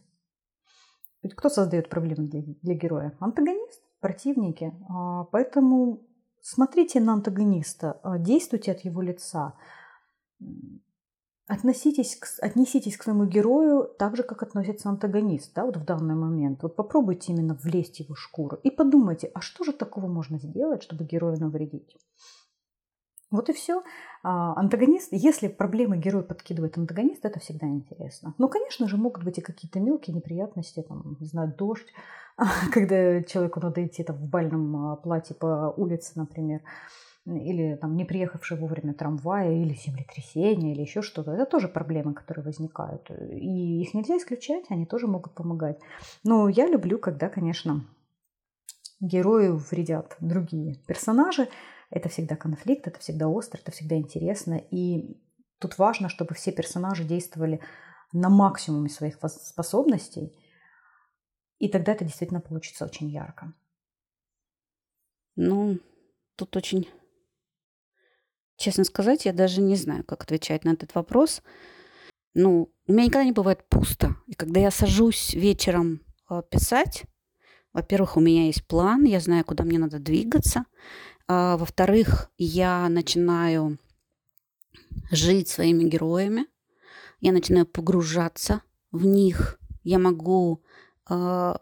Ведь 1.24 1.36
кто 1.36 1.50
создает 1.50 1.90
проблемы 1.90 2.28
для, 2.28 2.42
для 2.62 2.76
героя? 2.76 3.18
Антагонист, 3.20 3.82
противники. 4.00 4.74
А, 4.88 5.24
поэтому 5.26 6.04
Смотрите 6.42 7.00
на 7.00 7.14
антагониста, 7.14 8.00
а, 8.04 8.18
действуйте 8.18 8.72
от 8.72 8.82
его 8.82 9.02
лица. 9.02 9.54
Относитесь 11.48 12.16
к, 12.16 12.28
отнеситесь 12.42 12.98
к 12.98 13.04
своему 13.04 13.26
герою 13.26 13.84
так 14.00 14.16
же, 14.16 14.24
как 14.24 14.42
относится 14.42 14.90
антагонист, 14.90 15.54
да, 15.54 15.66
вот 15.66 15.78
в 15.78 15.86
данный 15.86 16.16
момент. 16.16 16.64
Вот 16.64 16.76
попробуйте 16.76 17.34
именно 17.34 17.54
влезть 17.54 17.98
в 17.98 18.00
его 18.02 18.16
шкуру 18.16 18.58
и 18.64 18.72
подумайте, 18.72 19.30
а 19.34 19.42
что 19.42 19.64
же 19.64 19.74
такого 19.74 20.08
можно 20.08 20.40
сделать, 20.40 20.82
чтобы 20.82 21.04
герою 21.04 21.40
навредить? 21.40 21.96
Вот 23.32 23.50
и 23.50 23.54
все. 23.54 23.82
А, 24.24 24.54
антагонист, 24.60 25.10
если 25.14 25.48
проблемы 25.48 25.98
герой 25.98 26.24
подкидывает 26.24 26.78
антагонист, 26.78 27.26
это 27.26 27.40
всегда 27.40 27.66
интересно. 27.66 28.36
Но, 28.38 28.50
конечно 28.50 28.88
же, 28.88 28.98
могут 28.98 29.24
быть 29.24 29.38
и 29.38 29.42
какие-то 29.42 29.80
мелкие 29.80 30.16
неприятности, 30.16 30.84
там, 30.88 31.16
не 31.20 31.28
знаю, 31.28 31.56
дождь, 31.58 31.88
когда 32.74 33.24
человеку 33.24 33.62
надо 33.62 33.86
идти 33.86 34.04
там, 34.04 34.18
в 34.18 34.28
бальном 34.28 34.76
а, 34.76 34.96
платье 34.98 35.34
по 35.36 35.74
улице, 35.78 36.12
например, 36.16 36.62
или 37.26 37.76
там 37.76 37.96
не 37.96 38.04
приехавший 38.04 38.58
вовремя 38.58 38.94
трамвая, 38.94 39.54
или 39.54 39.76
землетрясение, 39.76 40.74
или 40.74 40.82
еще 40.82 41.02
что-то. 41.02 41.32
Это 41.32 41.46
тоже 41.46 41.68
проблемы, 41.68 42.14
которые 42.14 42.44
возникают. 42.44 43.10
И 43.12 43.82
их 43.82 43.94
нельзя 43.94 44.18
исключать, 44.18 44.66
они 44.70 44.86
тоже 44.86 45.08
могут 45.08 45.34
помогать. 45.34 45.80
Но 46.24 46.50
я 46.50 46.68
люблю, 46.68 46.98
когда, 46.98 47.30
конечно, 47.30 47.86
герою 49.00 49.58
вредят 49.58 50.18
другие 50.20 50.76
персонажи, 50.88 51.48
это 51.92 52.10
всегда 52.10 52.36
конфликт, 52.36 52.88
это 52.88 53.00
всегда 53.00 53.28
остро, 53.28 53.60
это 53.60 53.72
всегда 53.72 53.96
интересно. 53.96 54.56
И 54.72 55.22
тут 55.60 55.78
важно, 55.78 56.10
чтобы 56.10 56.34
все 56.34 56.52
персонажи 56.52 57.04
действовали 57.04 57.62
на 58.14 58.30
максимуме 58.30 58.90
своих 58.90 59.20
способностей. 59.28 60.36
И 61.60 61.70
тогда 61.70 61.92
это 61.92 62.06
действительно 62.06 62.42
получится 62.42 62.86
очень 62.86 63.10
ярко. 63.10 63.54
Ну, 65.36 65.80
тут 66.36 66.56
очень... 66.56 66.90
Честно 68.58 68.84
сказать, 68.84 69.26
я 69.26 69.34
даже 69.34 69.60
не 69.60 69.76
знаю, 69.76 70.04
как 70.04 70.24
отвечать 70.24 70.64
на 70.64 70.72
этот 70.72 70.94
вопрос. 70.96 71.42
Ну, 72.34 72.72
у 72.88 72.92
меня 72.94 73.06
никогда 73.06 73.26
не 73.26 73.32
бывает 73.32 73.68
пусто. 73.68 74.16
И 74.28 74.34
когда 74.34 74.60
я 74.60 74.72
сажусь 74.72 75.34
вечером 75.34 76.02
э, 76.30 76.42
писать, 76.50 77.06
во-первых, 77.74 78.18
у 78.18 78.20
меня 78.20 78.46
есть 78.46 78.66
план, 78.68 79.04
я 79.04 79.20
знаю, 79.20 79.44
куда 79.46 79.64
мне 79.64 79.80
надо 79.80 80.00
двигаться. 80.00 80.66
А, 81.34 81.56
во-вторых, 81.56 82.30
я 82.38 82.90
начинаю 82.90 83.78
жить 85.12 85.48
своими 85.48 85.86
героями, 85.86 86.46
я 87.22 87.32
начинаю 87.32 87.66
погружаться 87.66 88.64
в 88.92 89.06
них, 89.06 89.58
я 89.86 89.98
могу 89.98 90.62
э, 91.10 91.54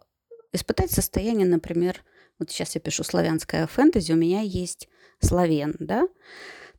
испытать 0.53 0.89
состояние, 0.89 1.45
например, 1.45 2.03
вот 2.39 2.49
сейчас 2.49 2.73
я 2.73 2.81
пишу 2.81 3.03
славянское 3.03 3.67
фэнтези, 3.67 4.11
у 4.11 4.15
меня 4.15 4.41
есть 4.41 4.89
славен, 5.19 5.75
да, 5.77 6.07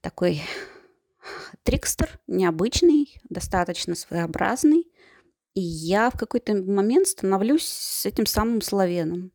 такой 0.01 0.43
трикстер, 1.63 2.19
необычный, 2.27 3.21
достаточно 3.29 3.95
своеобразный, 3.95 4.89
и 5.55 5.61
я 5.61 6.11
в 6.11 6.19
какой-то 6.19 6.55
момент 6.57 7.07
становлюсь 7.07 7.69
с 7.69 8.05
этим 8.05 8.27
самым 8.27 8.61
славеном, 8.61 9.31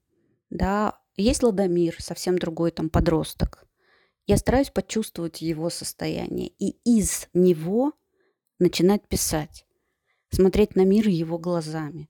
да, 0.49 0.99
есть 1.17 1.43
Ладомир, 1.43 1.95
совсем 1.99 2.37
другой 2.37 2.71
там 2.71 2.89
подросток. 2.89 3.65
Я 4.27 4.37
стараюсь 4.37 4.69
почувствовать 4.69 5.41
его 5.41 5.69
состояние 5.69 6.49
и 6.59 6.77
из 6.83 7.27
него 7.33 7.93
начинать 8.59 9.07
писать, 9.07 9.65
смотреть 10.29 10.75
на 10.75 10.83
мир 10.83 11.07
его 11.07 11.37
глазами. 11.37 12.09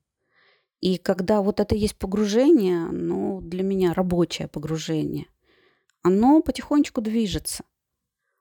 И 0.80 0.98
когда 0.98 1.42
вот 1.42 1.60
это 1.60 1.76
есть 1.76 1.98
погружение, 1.98 2.86
ну, 2.86 3.42
для 3.42 3.64
меня 3.64 3.94
рабочее 3.94 4.48
погружение, 4.48 5.28
оно 6.02 6.42
потихонечку 6.42 7.02
движется. 7.02 7.64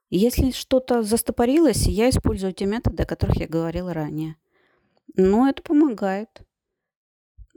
Если 0.09 0.51
что-то 0.51 1.01
застопорилось, 1.01 1.87
я 1.87 2.09
использую 2.09 2.53
те 2.53 2.65
методы, 2.65 3.03
о 3.03 3.07
которых 3.07 3.37
я 3.37 3.47
говорила 3.47 3.93
ранее. 3.93 4.35
Но 5.15 5.49
это 5.49 5.63
помогает. 5.63 6.41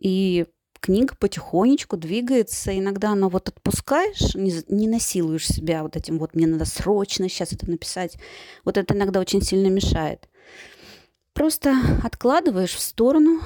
И 0.00 0.46
книга 0.80 1.14
потихонечку 1.18 1.96
двигается. 1.96 2.76
Иногда 2.78 3.10
она 3.10 3.28
вот 3.28 3.48
отпускаешь, 3.48 4.34
не, 4.34 4.52
не 4.68 4.88
насилуешь 4.88 5.46
себя 5.46 5.82
вот 5.82 5.96
этим 5.96 6.18
вот, 6.18 6.34
мне 6.34 6.46
надо 6.46 6.64
срочно 6.64 7.28
сейчас 7.28 7.52
это 7.52 7.70
написать. 7.70 8.18
Вот 8.64 8.76
это 8.76 8.94
иногда 8.94 9.20
очень 9.20 9.42
сильно 9.42 9.68
мешает. 9.68 10.28
Просто 11.32 11.74
откладываешь 12.02 12.74
в 12.74 12.80
сторону 12.80 13.40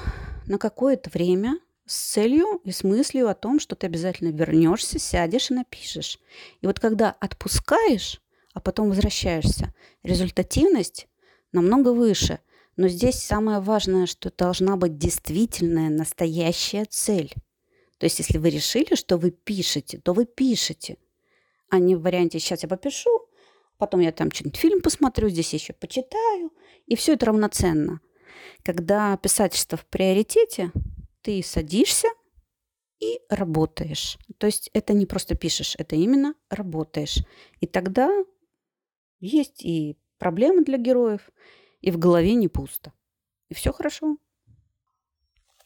на 0.46 0.58
какое-то 0.58 1.10
время 1.10 1.58
с 1.86 2.12
целью 2.12 2.60
и 2.64 2.70
с 2.70 2.84
мыслью 2.84 3.28
о 3.28 3.34
том, 3.34 3.60
что 3.60 3.76
ты 3.76 3.86
обязательно 3.86 4.30
вернешься, 4.30 4.98
сядешь 4.98 5.50
и 5.50 5.54
напишешь. 5.54 6.18
И 6.60 6.66
вот 6.66 6.80
когда 6.80 7.10
отпускаешь, 7.10 8.22
а 8.54 8.60
потом 8.60 8.88
возвращаешься, 8.88 9.74
результативность 10.02 11.08
намного 11.52 11.92
выше. 11.92 12.38
Но 12.76 12.88
здесь 12.88 13.16
самое 13.16 13.60
важное, 13.60 14.06
что 14.06 14.30
должна 14.30 14.76
быть 14.76 14.96
действительная, 14.96 15.90
настоящая 15.90 16.86
цель. 16.86 17.32
То 17.98 18.06
есть, 18.06 18.18
если 18.18 18.38
вы 18.38 18.50
решили, 18.50 18.94
что 18.94 19.18
вы 19.18 19.30
пишете, 19.30 19.98
то 19.98 20.12
вы 20.12 20.24
пишете, 20.24 20.96
а 21.68 21.78
не 21.78 21.94
в 21.94 22.02
варианте 22.02 22.38
«сейчас 22.38 22.62
я 22.62 22.68
попишу», 22.68 23.10
потом 23.78 24.00
я 24.00 24.12
там 24.12 24.30
что-нибудь 24.30 24.56
фильм 24.56 24.80
посмотрю, 24.80 25.28
здесь 25.28 25.52
еще 25.52 25.72
почитаю, 25.72 26.52
и 26.86 26.96
все 26.96 27.12
это 27.12 27.26
равноценно. 27.26 28.00
Когда 28.64 29.16
писательство 29.16 29.78
в 29.78 29.86
приоритете, 29.86 30.72
ты 31.20 31.42
садишься 31.42 32.08
и 33.00 33.20
работаешь. 33.28 34.18
То 34.38 34.46
есть 34.46 34.70
это 34.72 34.92
не 34.92 35.06
просто 35.06 35.34
пишешь, 35.34 35.74
это 35.78 35.96
именно 35.96 36.34
работаешь. 36.50 37.18
И 37.60 37.66
тогда 37.66 38.10
есть 39.20 39.64
и 39.64 39.96
проблемы 40.18 40.64
для 40.64 40.78
героев, 40.78 41.30
и 41.82 41.90
в 41.90 41.98
голове 41.98 42.34
не 42.34 42.48
пусто. 42.48 42.92
И 43.50 43.54
все 43.54 43.72
хорошо. 43.72 44.16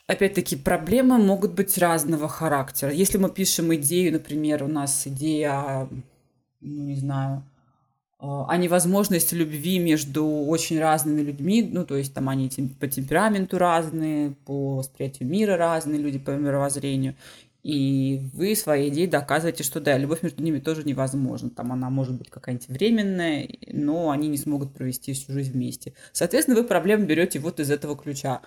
Опять-таки, 0.08 0.56
проблемы 0.56 1.18
могут 1.18 1.52
быть 1.52 1.78
разного 1.78 2.28
характера. 2.28 2.92
Если 2.92 3.18
мы 3.18 3.30
пишем 3.30 3.74
идею, 3.74 4.12
например, 4.12 4.62
у 4.62 4.68
нас 4.68 5.06
идея, 5.06 5.88
ну, 6.60 6.84
не 6.84 6.96
знаю, 6.96 7.42
о 8.18 8.56
невозможности 8.56 9.34
любви 9.34 9.78
между 9.78 10.24
очень 10.26 10.80
разными 10.80 11.20
людьми, 11.20 11.62
ну, 11.62 11.84
то 11.84 11.96
есть 11.96 12.14
там 12.14 12.28
они 12.28 12.50
по 12.80 12.86
темпераменту 12.86 13.58
разные, 13.58 14.30
по 14.46 14.76
восприятию 14.76 15.28
мира 15.28 15.56
разные 15.56 16.00
люди, 16.00 16.18
по 16.18 16.30
мировоззрению, 16.30 17.14
и 17.66 18.20
вы 18.32 18.54
своей 18.54 18.90
идеей 18.90 19.08
доказываете, 19.08 19.64
что 19.64 19.80
да, 19.80 19.98
любовь 19.98 20.22
между 20.22 20.40
ними 20.40 20.60
тоже 20.60 20.84
невозможна. 20.84 21.50
Там 21.50 21.72
она 21.72 21.90
может 21.90 22.14
быть 22.14 22.30
какая-нибудь 22.30 22.68
временная, 22.68 23.48
но 23.66 24.10
они 24.10 24.28
не 24.28 24.36
смогут 24.36 24.72
провести 24.72 25.12
всю 25.14 25.32
жизнь 25.32 25.50
вместе. 25.50 25.92
Соответственно, 26.12 26.56
вы 26.56 26.62
проблему 26.62 27.06
берете 27.06 27.40
вот 27.40 27.58
из 27.58 27.72
этого 27.72 27.96
ключа. 27.96 28.40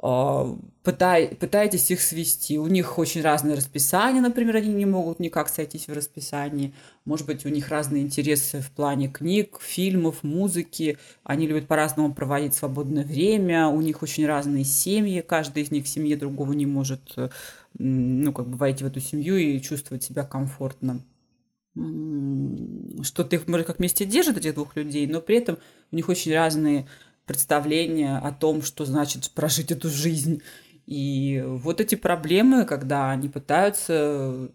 А, 0.00 0.56
пытай, 0.84 1.34
пытаетесь 1.34 1.90
их 1.90 2.00
свести. 2.00 2.58
У 2.58 2.68
них 2.68 2.98
очень 2.98 3.20
разное 3.20 3.56
расписание, 3.56 4.22
например, 4.22 4.56
они 4.56 4.72
не 4.72 4.86
могут 4.86 5.18
никак 5.18 5.48
сойтись 5.48 5.88
в 5.88 5.92
расписании. 5.92 6.72
Может 7.04 7.26
быть, 7.26 7.44
у 7.44 7.48
них 7.48 7.68
разные 7.68 8.04
интересы 8.04 8.60
в 8.60 8.70
плане 8.70 9.08
книг, 9.08 9.58
фильмов, 9.60 10.22
музыки. 10.22 10.98
Они 11.24 11.48
любят 11.48 11.66
по-разному 11.66 12.14
проводить 12.14 12.54
свободное 12.54 13.04
время. 13.04 13.66
У 13.68 13.80
них 13.80 14.02
очень 14.02 14.26
разные 14.26 14.64
семьи. 14.64 15.20
Каждый 15.20 15.64
из 15.64 15.72
них 15.72 15.84
в 15.84 15.88
семье 15.88 16.16
другого 16.16 16.52
не 16.52 16.66
может 16.66 17.02
э, 17.16 17.30
ну, 17.78 18.32
как 18.32 18.46
бы 18.46 18.56
войти 18.56 18.84
в 18.84 18.86
эту 18.86 19.00
семью 19.00 19.36
и 19.36 19.60
чувствовать 19.60 20.04
себя 20.04 20.22
комфортно. 20.22 21.00
Что-то 23.02 23.36
их, 23.36 23.46
может, 23.46 23.66
как 23.66 23.78
вместе 23.78 24.04
держит, 24.04 24.36
этих 24.36 24.54
двух 24.54 24.74
людей, 24.76 25.06
но 25.06 25.20
при 25.20 25.38
этом 25.38 25.58
у 25.92 25.96
них 25.96 26.08
очень 26.08 26.34
разные 26.34 26.86
представления 27.28 28.18
о 28.18 28.32
том, 28.32 28.62
что 28.62 28.84
значит 28.84 29.30
прожить 29.30 29.70
эту 29.70 29.88
жизнь. 29.88 30.42
И 30.86 31.44
вот 31.46 31.80
эти 31.80 31.94
проблемы, 31.94 32.64
когда 32.64 33.10
они 33.10 33.28
пытаются 33.28 34.50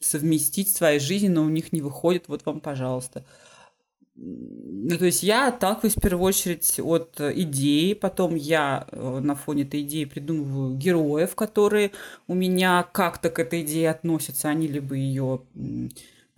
совместить 0.00 0.74
свои 0.74 0.98
жизни, 0.98 1.28
но 1.28 1.44
у 1.44 1.50
них 1.50 1.72
не 1.72 1.82
выходит, 1.82 2.26
вот 2.26 2.44
вам, 2.46 2.60
пожалуйста. 2.60 3.24
Ну, 4.16 4.98
то 4.98 5.04
есть 5.04 5.22
я 5.22 5.48
отталкиваюсь 5.48 5.96
в 5.96 6.00
первую 6.00 6.26
очередь 6.26 6.80
от 6.80 7.20
идеи, 7.20 7.94
потом 7.94 8.34
я 8.34 8.86
э, 8.90 9.20
на 9.22 9.34
фоне 9.34 9.62
этой 9.62 9.82
идеи 9.82 10.04
придумываю 10.04 10.76
героев, 10.76 11.34
которые 11.34 11.92
у 12.26 12.34
меня 12.34 12.82
как-то 12.82 13.30
к 13.30 13.38
этой 13.38 13.62
идее 13.62 13.90
относятся, 13.90 14.48
они 14.48 14.66
либо 14.66 14.94
ее 14.94 15.42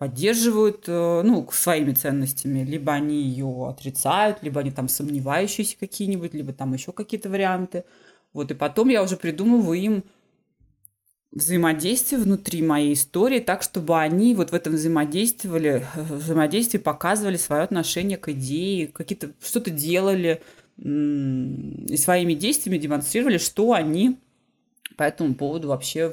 поддерживают, 0.03 0.87
э, 0.89 1.23
ну, 1.23 1.49
своими 1.53 1.93
ценностями, 1.93 2.65
либо 2.65 2.93
они 2.93 3.23
ее 3.23 3.69
отрицают, 3.69 4.43
либо 4.43 4.61
они 4.61 4.73
там 4.73 4.89
сомневающиеся 4.89 5.77
какие-нибудь, 5.79 6.35
либо 6.35 6.53
там 6.53 6.73
еще 6.73 6.91
какие-то 6.91 7.31
варианты. 7.31 7.85
Вот, 8.33 8.51
и 8.51 8.55
потом 8.55 8.89
я 8.89 9.01
уже 9.01 9.17
придумываю 9.17 9.79
им 9.79 10.05
взаимодействие 11.31 12.21
внутри 12.21 12.63
моей 12.63 12.95
истории, 12.95 13.39
так, 13.39 13.63
чтобы 13.63 13.97
они 13.97 14.35
вот 14.35 14.51
в 14.51 14.55
этом 14.55 14.73
взаимодействовали, 14.73 15.87
взаимодействии 15.95 16.79
показывали 16.79 17.37
свое 17.37 17.63
отношение 17.63 18.19
к 18.19 18.29
идее, 18.31 18.89
какие-то 18.89 19.31
что-то 19.41 19.71
делали 19.71 20.43
и 20.79 21.97
своими 21.97 22.35
действиями 22.35 22.79
демонстрировали, 22.79 23.39
что 23.39 23.73
они 23.73 24.19
по 24.97 25.05
этому 25.05 25.37
поводу 25.37 25.69
вообще 25.69 26.13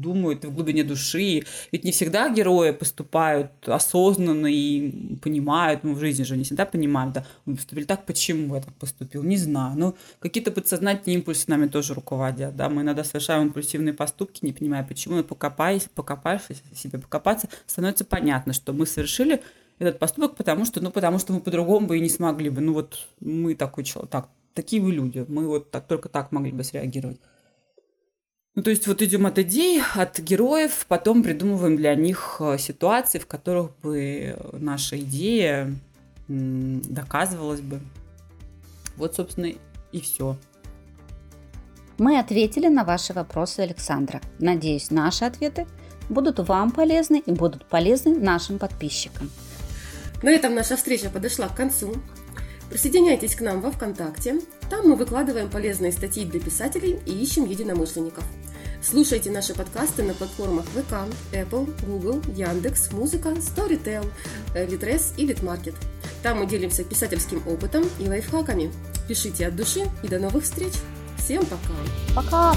думают 0.00 0.44
в 0.44 0.54
глубине 0.54 0.84
души. 0.84 1.44
Ведь 1.72 1.84
не 1.84 1.92
всегда 1.92 2.28
герои 2.28 2.72
поступают 2.72 3.50
осознанно 3.66 4.46
и 4.46 5.16
понимают, 5.18 5.84
ну, 5.84 5.94
в 5.94 6.00
жизни 6.00 6.24
же 6.24 6.36
не 6.36 6.44
всегда 6.44 6.66
понимают, 6.66 7.14
да, 7.14 7.26
мы 7.44 7.56
поступили 7.56 7.84
так, 7.84 8.06
почему 8.06 8.54
я 8.54 8.60
так 8.60 8.74
поступил, 8.74 9.22
не 9.22 9.36
знаю. 9.36 9.78
Но 9.78 9.94
какие-то 10.18 10.50
подсознательные 10.50 11.16
импульсы 11.18 11.44
нами 11.48 11.66
тоже 11.66 11.94
руководят, 11.94 12.56
да, 12.56 12.68
мы 12.68 12.82
иногда 12.82 13.04
совершаем 13.04 13.48
импульсивные 13.48 13.94
поступки, 13.94 14.44
не 14.44 14.52
понимая, 14.52 14.84
почему, 14.84 15.16
но 15.16 15.24
покопаясь, 15.24 15.88
покопавшись, 15.94 16.62
себе 16.74 16.98
покопаться, 16.98 17.48
становится 17.66 18.04
понятно, 18.04 18.52
что 18.52 18.72
мы 18.72 18.86
совершили 18.86 19.42
этот 19.80 19.98
поступок, 19.98 20.36
потому 20.36 20.64
что, 20.64 20.80
ну, 20.80 20.90
потому 20.90 21.18
что 21.18 21.32
мы 21.32 21.40
по-другому 21.40 21.86
бы 21.86 21.96
и 21.96 22.00
не 22.00 22.08
смогли 22.08 22.50
бы. 22.50 22.60
Ну, 22.60 22.74
вот 22.74 23.08
мы 23.20 23.54
такой 23.54 23.82
человек, 23.84 24.10
так, 24.10 24.28
такие 24.54 24.82
вы 24.82 24.92
люди, 24.92 25.24
мы 25.26 25.46
вот 25.46 25.70
так, 25.70 25.86
только 25.86 26.08
так 26.08 26.32
могли 26.32 26.52
бы 26.52 26.62
среагировать. 26.64 27.18
Ну, 28.56 28.62
то 28.62 28.70
есть 28.70 28.86
вот 28.86 29.00
идем 29.00 29.26
от 29.26 29.38
идей, 29.38 29.80
от 29.94 30.18
героев, 30.18 30.84
потом 30.88 31.22
придумываем 31.22 31.76
для 31.76 31.94
них 31.94 32.38
э, 32.40 32.58
ситуации, 32.58 33.18
в 33.18 33.26
которых 33.26 33.70
бы 33.82 34.36
наша 34.52 34.98
идея 34.98 35.72
доказывалась 36.26 37.60
бы. 37.60 37.80
Вот, 38.96 39.14
собственно, 39.14 39.52
и 39.92 40.00
все. 40.00 40.36
Мы 41.98 42.18
ответили 42.18 42.68
на 42.68 42.84
ваши 42.84 43.12
вопросы, 43.12 43.60
Александра. 43.60 44.20
Надеюсь, 44.38 44.90
наши 44.90 45.24
ответы 45.24 45.66
будут 46.08 46.38
вам 46.40 46.70
полезны 46.70 47.22
и 47.24 47.32
будут 47.32 47.66
полезны 47.66 48.18
нашим 48.18 48.58
подписчикам. 48.58 49.30
На 50.22 50.30
этом 50.30 50.54
наша 50.54 50.76
встреча 50.76 51.08
подошла 51.08 51.48
к 51.48 51.56
концу. 51.56 51.94
Присоединяйтесь 52.70 53.34
к 53.34 53.40
нам 53.40 53.60
во 53.60 53.72
ВКонтакте. 53.72 54.40
Там 54.70 54.88
мы 54.88 54.94
выкладываем 54.94 55.50
полезные 55.50 55.90
статьи 55.90 56.24
для 56.24 56.40
писателей 56.40 57.00
и 57.04 57.10
ищем 57.10 57.44
единомышленников. 57.44 58.24
Слушайте 58.82 59.30
наши 59.30 59.54
подкасты 59.54 60.02
на 60.04 60.14
платформах 60.14 60.64
ВК, 60.66 61.08
Apple, 61.32 61.68
Google, 61.84 62.22
Яндекс, 62.34 62.92
Музыка, 62.92 63.30
Storytel, 63.30 64.06
Litres 64.54 65.12
и 65.18 65.26
Litmarket. 65.26 65.74
Там 66.22 66.38
мы 66.38 66.46
делимся 66.46 66.84
писательским 66.84 67.42
опытом 67.46 67.84
и 67.98 68.08
лайфхаками. 68.08 68.72
Пишите 69.08 69.48
от 69.48 69.56
души 69.56 69.82
и 70.02 70.08
до 70.08 70.18
новых 70.18 70.44
встреч. 70.44 70.72
Всем 71.18 71.44
пока. 71.44 71.74
Пока. 72.14 72.54